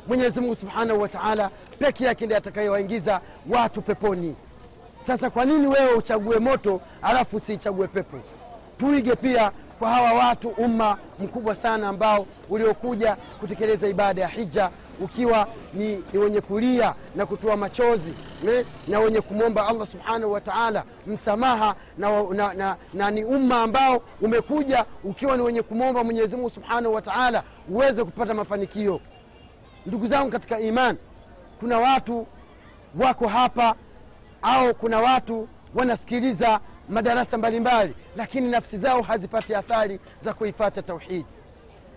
Mwenyezi 0.07 0.41
mungu 0.41 0.55
subhanahu 0.55 1.01
wa 1.01 1.07
taala 1.09 1.49
peke 1.79 2.03
yake 2.05 2.25
ndiye 2.25 2.37
atakayewaingiza 2.37 3.21
watu 3.49 3.81
peponi. 3.81 4.35
Sasa 5.07 5.29
kwa 5.29 5.45
nini 5.45 5.67
wewe 5.67 5.93
uchague 5.93 6.39
moto 6.39 6.81
alafu 7.01 7.37
usiichague 7.37 7.87
pepo? 7.87 8.17
Tuige 8.79 9.15
pia 9.15 9.51
kwa 9.79 9.89
hawa 9.89 10.13
watu 10.13 10.49
umma 10.49 10.97
mkubwa 11.19 11.55
sana 11.55 11.87
ambao 11.87 12.25
uliokuja 12.49 13.15
kutekeleza 13.39 13.87
ibada 13.87 14.21
ya 14.21 14.27
hija 14.27 14.69
ukiwa 15.01 15.47
ni, 15.73 16.03
ni 16.13 16.19
wenye 16.19 16.41
kulia 16.41 16.95
na 17.15 17.25
kutoa 17.25 17.57
machozi 17.57 18.13
ne? 18.43 18.65
na 18.87 18.99
wenye 18.99 19.21
kumwomba 19.21 19.67
allah 19.67 19.87
subhanahu 19.87 20.31
wa 20.31 20.41
taala 20.41 20.83
msamaha 21.07 21.75
na, 21.97 22.23
na, 22.23 22.53
na, 22.53 22.75
na 22.93 23.11
ni 23.11 23.23
umma 23.23 23.61
ambao 23.61 24.01
umekuja 24.21 24.85
ukiwa 25.03 25.37
ni 25.37 25.43
wenye 25.43 25.61
kumwomba 25.61 26.03
mwenyezimungu 26.03 26.49
subhanahu 26.49 26.93
wa 26.93 27.01
taala 27.01 27.43
uweze 27.69 28.03
kupata 28.03 28.33
mafanikio 28.33 28.99
ndugu 29.85 30.07
zangu 30.07 30.31
katika 30.31 30.59
iman 30.59 30.97
kuna 31.59 31.79
watu 31.79 32.27
wako 32.99 33.27
hapa 33.27 33.75
au 34.41 34.73
kuna 34.75 34.99
watu 34.99 35.47
wanasikiliza 35.75 36.59
madarasa 36.89 37.37
mbalimbali 37.37 37.95
lakini 38.17 38.49
nafsi 38.49 38.77
zao 38.77 39.01
hazipati 39.01 39.55
athari 39.55 39.99
za 40.21 40.33
kuifata 40.33 40.81
tauhidi 40.81 41.25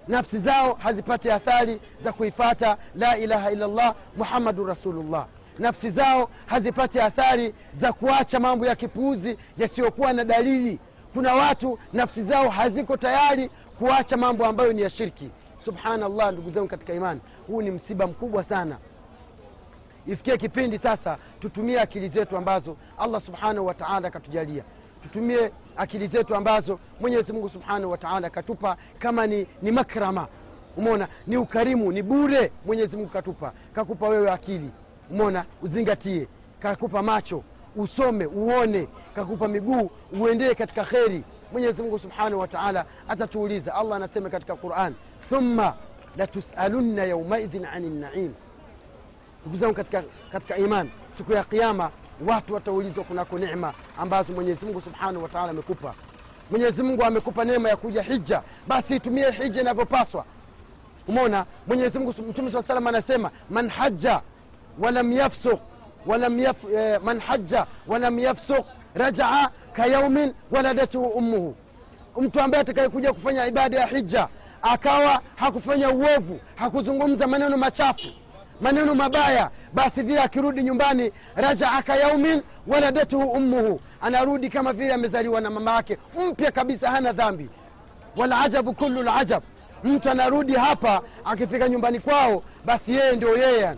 nafsi 0.09 0.39
zao 0.39 0.75
hazipati 0.75 1.31
athari 1.31 1.81
za 2.01 2.13
kuifata 2.13 2.77
la 2.95 3.17
ilaha 3.19 3.53
illallah 3.53 3.95
muhammadun 4.17 4.67
rasulullah. 4.67 5.27
Nafsi 5.59 5.91
zao 5.91 6.29
hazipati 6.47 7.01
athari 7.01 7.55
za 7.73 7.93
kuacha 7.93 8.41
mambo 8.41 8.67
ya 8.67 8.77
kipuuzi 8.77 9.37
yasiyokuwa 9.59 10.13
na 10.13 10.25
dalili. 10.25 10.79
Kuna 11.15 11.35
watu 11.35 11.79
nafsi 11.93 12.23
zao 12.23 12.49
haziko 12.49 12.97
tayari 12.97 13.51
kuacha 13.79 14.17
mambo 14.17 14.47
ambayo 14.47 14.73
ni 14.73 14.83
ya 14.83 14.91
shirki. 14.91 15.31
Subhanallah 15.65 16.33
ndugu 16.33 16.51
zangu 16.51 16.69
katika 16.69 16.95
imani 16.95 17.21
huu 17.47 17.63
ni 17.63 17.71
msiba 17.71 18.07
mkubwa 18.07 18.45
sana. 18.45 18.79
Ifikie 20.07 20.37
kipindi 20.37 20.79
sasa 20.79 21.19
tutumie 21.41 21.81
akili 21.81 22.09
zetu 22.09 22.37
ambazo 22.37 22.77
allah 22.99 23.21
subhanahu 23.21 23.67
wataala 23.67 24.09
akatujalia. 24.09 24.63
Tutumie 25.03 25.51
akili 25.79 26.07
zetu 26.07 26.35
ambazo 26.37 26.79
mwenyezi 27.01 27.33
mungu 27.33 27.49
subhanahu 27.49 27.91
wa 27.91 27.99
taala 27.99 28.31
katupa 28.31 28.77
kama 28.99 29.27
ni, 29.27 29.47
ni 29.63 29.73
makrama. 29.73 30.27
Umona 30.77 31.09
ni 31.27 31.37
ukarimu 31.37 31.93
ni 31.93 32.03
bure 32.03 32.53
mwenyezi 32.67 32.97
mungu 32.97 33.09
katupa. 33.09 33.53
Kakupa 33.75 34.09
wewe 34.09 34.31
akili. 34.31 34.71
Umona 35.11 35.45
uzingatie. 35.63 36.29
Kakupa 36.61 37.03
macho. 37.03 37.43
Usome 37.77 38.27
uone. 38.27 38.89
Kakupa 39.15 39.49
miguu 39.49 39.91
uendee 40.21 40.55
katika 40.55 40.85
kheri. 40.85 41.25
Mwenyezi 41.53 41.83
mungu 41.83 41.99
subhanahu 41.99 42.39
wa 42.41 42.49
taala 42.49 42.85
atatuuliza. 43.09 43.75
Allah 43.75 43.97
anasema 43.97 44.31
katika 44.31 44.57
quran 44.57 44.95
thumma 45.29 45.75
latusalunna 46.17 47.05
yaumaidhin 47.05 47.65
ani 47.65 47.91
naim. 47.91 48.33
Ndugu 49.43 49.57
zangu 49.57 49.75
katika, 49.75 50.03
katika 50.33 50.57
iman 50.57 50.89
siku 51.11 51.33
ya 51.33 51.45
kiama 51.45 51.91
watu 52.27 52.55
wataulizwa 52.55 53.05
kunako 53.05 53.39
neema 53.39 53.75
ambazo 53.99 54.33
mwenyezi 54.33 54.67
mungu 54.67 54.81
subhanahu 54.81 55.23
wataala 55.23 55.51
amekupa. 55.51 55.95
Mwenyezi 56.51 56.83
mungu 56.83 57.05
amekupa 57.05 57.45
neema 57.45 57.69
ya 57.69 57.77
kuja 57.77 58.03
hija. 58.03 58.43
Basi 58.69 58.97
itumie 58.97 59.31
hija 59.31 59.61
inavyopaswa. 59.61 60.25
Umona 61.09 61.45
mwenyezi 61.67 61.99
mungu 61.99 62.15
mtume 62.29 62.51
saa 62.51 62.63
salam 62.63 62.87
anasema 62.87 63.31
man 63.51 63.69
haja 63.69 64.21
walam 64.79 65.13
yafsuk 65.13 65.61
walam 66.07 66.39
yaf, 66.39 66.57
eh, 66.75 67.01
man 67.05 67.21
haja 67.21 67.67
walam 67.87 68.19
yafsuk 68.19 68.67
rajaa 68.95 69.49
kayaumin 69.73 70.35
waladatuhu 70.51 71.07
ummuhu. 71.07 71.55
Mtu 72.21 72.41
ambaye 72.41 72.61
atakayekuja 72.61 73.13
kufanya 73.13 73.47
ibada 73.47 73.81
ya 73.81 73.87
hija 73.87 74.29
akawa 74.63 75.21
hakufanya 75.37 75.91
uovu 75.91 76.41
hakuzungumza 76.57 77.27
maneno 77.27 77.57
machafu 77.57 78.09
maneno 78.61 78.95
mabaya 78.95 79.51
basi 79.73 80.03
vile 80.03 80.21
akirudi 80.21 80.63
nyumbani 80.63 81.13
rajaa 81.37 81.83
kayaumin 81.83 82.43
waladatuhu 82.67 83.31
ummuhu. 83.31 83.81
Anarudi 84.01 84.49
kama 84.49 84.73
vile 84.73 84.95
amezaliwa 84.95 85.41
na 85.41 85.51
mama 85.51 85.75
yake. 85.75 85.99
Mpya 86.31 86.51
kabisa 86.51 86.91
hana 86.91 87.13
dhambi. 87.13 87.49
Walajabu 88.17 88.73
kulu 88.75 89.03
lajab 89.03 89.43
mtu 89.85 90.11
anarudi 90.11 90.53
hapa 90.55 91.03
akifika 91.25 91.69
nyumbani 91.69 91.99
kwao 92.01 92.43
basi 92.65 92.95
yeye 92.95 93.17
ndio 93.17 93.37
yeye. 93.39 93.75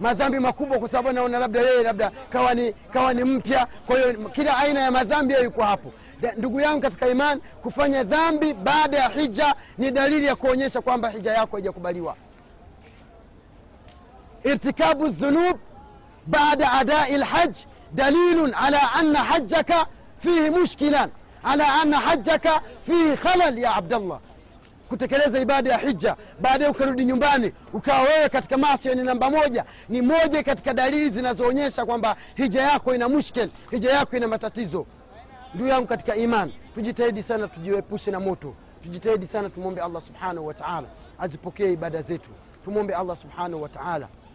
Madhambi 0.00 0.38
makubwa 0.38 0.78
kwa 0.78 0.88
sababu 0.88 1.08
anaona 1.08 1.38
labda 1.38 1.60
yeye 1.60 1.82
labda 1.82 2.10
kawa 2.30 2.54
ni, 2.54 2.74
ni 3.14 3.24
mpya. 3.24 3.66
Kwa 3.86 3.96
hiyo 3.98 4.12
kila 4.14 4.56
aina 4.56 4.80
ya 4.80 4.90
madhambi 4.90 5.32
yayo 5.34 5.44
yuko 5.44 5.62
hapo. 5.62 5.92
Ndugu 6.36 6.60
yangu 6.60 6.80
katika 6.80 7.08
iman 7.08 7.40
kufanya 7.62 8.04
dhambi 8.04 8.54
baada 8.54 8.98
ya 8.98 9.08
hija 9.08 9.54
ni 9.78 9.90
dalili 9.90 10.26
ya 10.26 10.36
kuonyesha 10.36 10.80
kwamba 10.80 11.08
hija 11.10 11.32
yako 11.32 11.56
haijakubaliwa 11.56 12.16
irtikabu 14.50 15.08
dhunub 15.08 15.56
baada 16.26 16.72
adai 16.72 17.18
lhaj 17.18 17.54
dalilun 17.94 18.54
ala 18.54 18.92
anna 18.92 19.18
hajaka 19.30 19.86
fihi 20.18 20.50
mushkilan 20.50 21.10
ala 21.44 21.66
anna 21.82 21.96
hajaka 21.98 22.60
fihi 22.86 23.16
khalal 23.16 23.58
ya 23.58 23.74
abdallah 23.76 24.18
kutekeleza 24.88 25.40
ibada 25.40 25.70
ya 25.72 25.78
hija 25.78 26.16
baadaye 26.40 26.70
ukarudi 26.70 27.04
nyumbani 27.04 27.52
ukawa 27.72 28.00
wewe 28.02 28.28
katika 28.28 28.56
maasi 28.56 28.94
ni 28.94 29.02
namba 29.02 29.30
moja 29.30 29.64
ni 29.88 30.02
moja 30.02 30.42
katika 30.42 30.74
dalili 30.74 31.10
zinazoonyesha 31.10 31.86
kwamba 31.86 32.16
hija 32.34 32.62
yako 32.62 32.94
ina 32.94 33.08
mushkel 33.08 33.50
hija 33.70 33.90
yako 33.92 34.16
ina 34.16 34.28
matatizo 34.28 34.86
ndugu 35.54 35.68
yangu 35.70 35.86
katika 35.86 36.16
iman 36.16 36.52
tujitahidi 36.74 37.22
sana 37.22 37.48
tujiepushe 37.48 38.10
na 38.10 38.20
moto 38.20 38.54
tujitahidi 38.82 39.26
sana 39.26 39.50
tumwombe 39.50 39.80
allah 39.80 40.02
subhanahu 40.02 40.46
wataala 40.46 40.86
azipokee 41.18 41.72
ibada 41.72 42.02
zetu 42.02 42.30
tumwombe 42.64 42.94
allah 42.94 43.16
subhanahu 43.16 43.62
wa 43.62 43.68
taala 43.68 44.06
azi- 44.06 44.25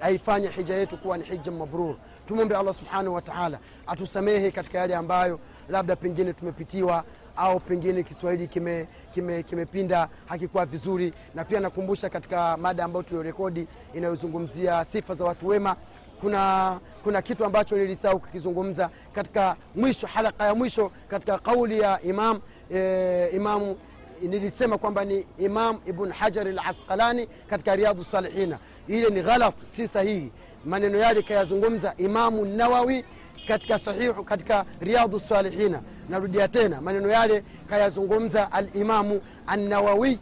aifanye 0.00 0.48
hija 0.48 0.74
yetu 0.74 0.96
kuwa 0.98 1.18
ni 1.18 1.24
hija 1.24 1.50
mabrur. 1.52 1.94
Tumwombe 2.28 2.56
allah 2.56 2.74
subhanahu 2.74 3.14
wa 3.14 3.22
taala 3.22 3.58
atusamehe 3.86 4.50
katika 4.50 4.78
yale 4.78 4.96
ambayo 4.96 5.40
labda 5.68 5.96
pengine 5.96 6.32
tumepitiwa 6.32 7.04
au 7.36 7.60
pengine 7.60 8.02
kiswahili 8.02 8.48
kimepinda 8.48 8.88
kime, 9.14 9.42
kime 9.42 10.06
hakikuwa 10.26 10.66
vizuri. 10.66 11.12
Na 11.34 11.44
pia 11.44 11.60
nakumbusha 11.60 12.08
katika 12.10 12.56
mada 12.56 12.84
ambayo 12.84 13.02
tuliorekodi 13.02 13.66
inayozungumzia 13.94 14.84
sifa 14.84 15.14
za 15.14 15.24
watu 15.24 15.48
wema 15.48 15.76
kuna 16.20 16.78
kuna 17.04 17.22
kitu 17.22 17.44
ambacho 17.44 17.76
nilisahau 17.76 18.18
kukizungumza 18.20 18.90
katika 19.12 19.56
mwisho 19.74 20.06
halaka 20.06 20.44
ya 20.44 20.54
mwisho 20.54 20.90
katika 21.08 21.38
kauli 21.38 21.78
ya 21.80 22.02
imam 22.02 22.40
e, 22.74 23.28
imamu 23.34 23.76
nilisema 24.22 24.78
kwamba 24.78 25.04
ni 25.04 25.26
imam 25.38 25.78
ibn 25.86 26.12
hajar 26.12 26.48
al 26.48 26.58
asqalani 26.58 27.28
katika 27.50 27.76
riadhu 27.76 28.04
salihina 28.04 28.58
ile 28.88 29.10
ni 29.10 29.22
ghalat 29.22 29.54
si 29.76 29.88
sahihi. 29.88 30.32
Maneno 30.64 30.98
yale 30.98 31.22
kayazungumza 31.22 31.94
imamu 31.98 32.44
nawawi 32.44 33.04
katika 33.48 33.78
sahihu 33.78 34.24
katika 34.24 34.64
riadhu 34.80 35.20
salihina 35.20 35.80
narudia 36.08 36.48
tena 36.48 36.80
maneno 36.80 37.08
yale 37.08 37.44
kayazungumza 37.68 38.52
alimamu 38.52 39.20
annawawi. 39.46 40.18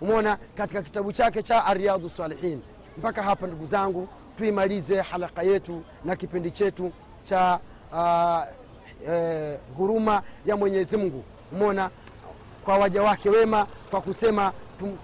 Umeona 0.00 0.38
katika 0.56 0.82
kitabu 0.82 1.12
chake 1.12 1.42
cha 1.42 1.64
ariadhu 1.64 2.10
salihin. 2.10 2.60
Mpaka 2.98 3.22
hapa 3.22 3.46
ndugu 3.46 3.66
zangu 3.66 4.08
tuimalize 4.38 5.00
halaka 5.00 5.42
yetu 5.42 5.82
na 6.04 6.16
kipindi 6.16 6.50
chetu 6.50 6.92
cha 7.24 7.58
uh, 7.92 8.42
eh, 9.12 9.58
huruma 9.76 10.22
ya 10.46 10.56
mwenyezi 10.56 10.96
mungu. 10.96 11.24
Umeona 11.52 11.90
kwa 12.64 12.78
waja 12.78 13.02
wake 13.02 13.30
wema 13.30 13.66
kwa 13.90 14.00
kusema 14.00 14.52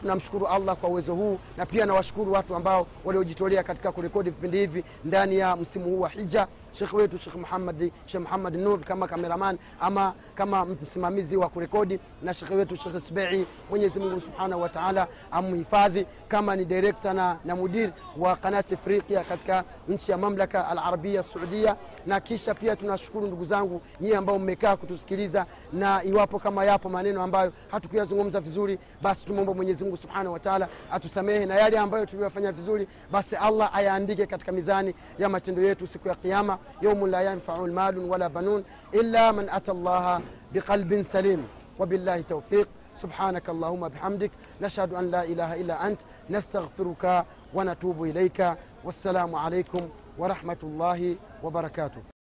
tunamshukuru 0.01 0.46
allah 0.46 0.77
kwa 0.77 0.88
uwezo 0.88 1.14
huu 1.14 1.38
na 1.57 1.66
pia 1.66 1.87
nawashukuru 1.87 2.33
watu 2.33 2.55
ambao 2.57 2.87
waliojitolea 3.05 3.62
katika 3.62 3.92
kurekodi 3.92 4.31
vipindi 4.31 4.59
hivi 4.59 4.85
ndani 5.05 5.37
ya 5.38 5.57
msimu 5.57 5.85
huu 5.85 6.01
wa 6.01 6.09
hija 6.09 6.46
shekh 6.72 6.92
wetu 6.92 7.18
shekh 7.18 7.35
muhamadi 7.35 7.92
shekh 8.06 8.20
muhammad 8.20 8.54
nur 8.54 8.80
kama 8.80 9.09
kameraman 9.09 9.59
ama 9.80 10.14
kama 10.35 10.64
msimamizi 10.64 11.37
wa 11.37 11.48
kurekodi 11.48 11.98
na 12.22 12.35
shekhe 12.35 12.54
wetu 12.54 12.76
shekh 12.76 13.00
sbei 13.00 13.46
mwenyezi 13.70 14.00
mungu 14.00 14.20
subhanahu 14.20 14.62
wa 14.62 14.68
taala 14.68 15.09
amhifadhi 15.30 16.06
kama 16.28 16.56
ni 16.56 16.64
direkta 16.64 17.14
na, 17.14 17.37
na 17.44 17.56
mudir 17.56 17.92
wa 18.18 18.37
qanati 18.37 18.74
afriqia 18.74 19.24
katika 19.24 19.64
nchi 19.88 20.11
ya 20.11 20.18
mamlaka 20.18 20.68
alarabia 20.68 21.22
saudia. 21.22 21.76
Na 22.06 22.20
kisha 22.20 22.54
pia 22.54 22.76
tunashukuru 22.76 23.26
ndugu 23.26 23.44
zangu 23.44 23.83
nyie 24.00 24.16
ambao 24.16 24.38
mmekaa 24.38 24.76
kutusikiliza 24.76 25.46
na 25.72 26.04
iwapo 26.04 26.38
kama 26.38 26.64
yapo 26.64 26.88
maneno 26.88 27.22
ambayo 27.22 27.52
hatukuyazungumza 27.70 28.40
vizuri 28.40 28.78
basi 29.02 29.26
tumeomba 29.26 29.54
mwenyezi 29.54 29.85
mungu 29.85 29.96
subhanahu 29.96 30.33
wa 30.33 30.68
atusamehe 30.92 31.46
na 31.46 31.54
yale 31.54 31.78
ambayo 31.78 32.06
tuliyofanya 32.06 32.52
vizuri 32.52 32.88
basi 33.12 33.37
allah 33.37 33.70
ayaandike 33.74 34.26
katika 34.26 34.52
mizani 34.52 34.94
ya 35.18 35.28
matendo 35.28 35.62
yetu 35.62 35.87
siku 35.87 36.09
ya 36.09 36.14
qiama 36.14 36.59
يوم 36.83 37.07
لا 37.07 37.20
ينفع 37.20 37.61
مال 37.61 37.99
ولا 37.99 38.29
بنون 38.29 38.64
إلا 38.94 39.33
من 39.33 39.49
أتى 39.51 39.73
الله 39.73 40.20
بقلب 40.55 41.03
سليم. 41.03 41.49
وبالله 41.79 42.20
توفيق. 42.20 42.68
سبحانك 42.94 43.49
اللهم 43.49 43.88
بحمدك. 43.88 44.31
نشهد 44.61 44.94
أن 44.94 45.11
لا 45.11 45.25
إله 45.25 45.61
إلا 45.61 45.87
أنت. 45.87 46.01
نستغفرك 46.31 47.25
ونتوب 47.55 48.05
إليك. 48.05 48.57
والسلام 48.85 49.35
عليكم 49.35 49.88
ورحمة 50.18 50.57
الله 50.62 51.16
وبركاته. 51.42 52.19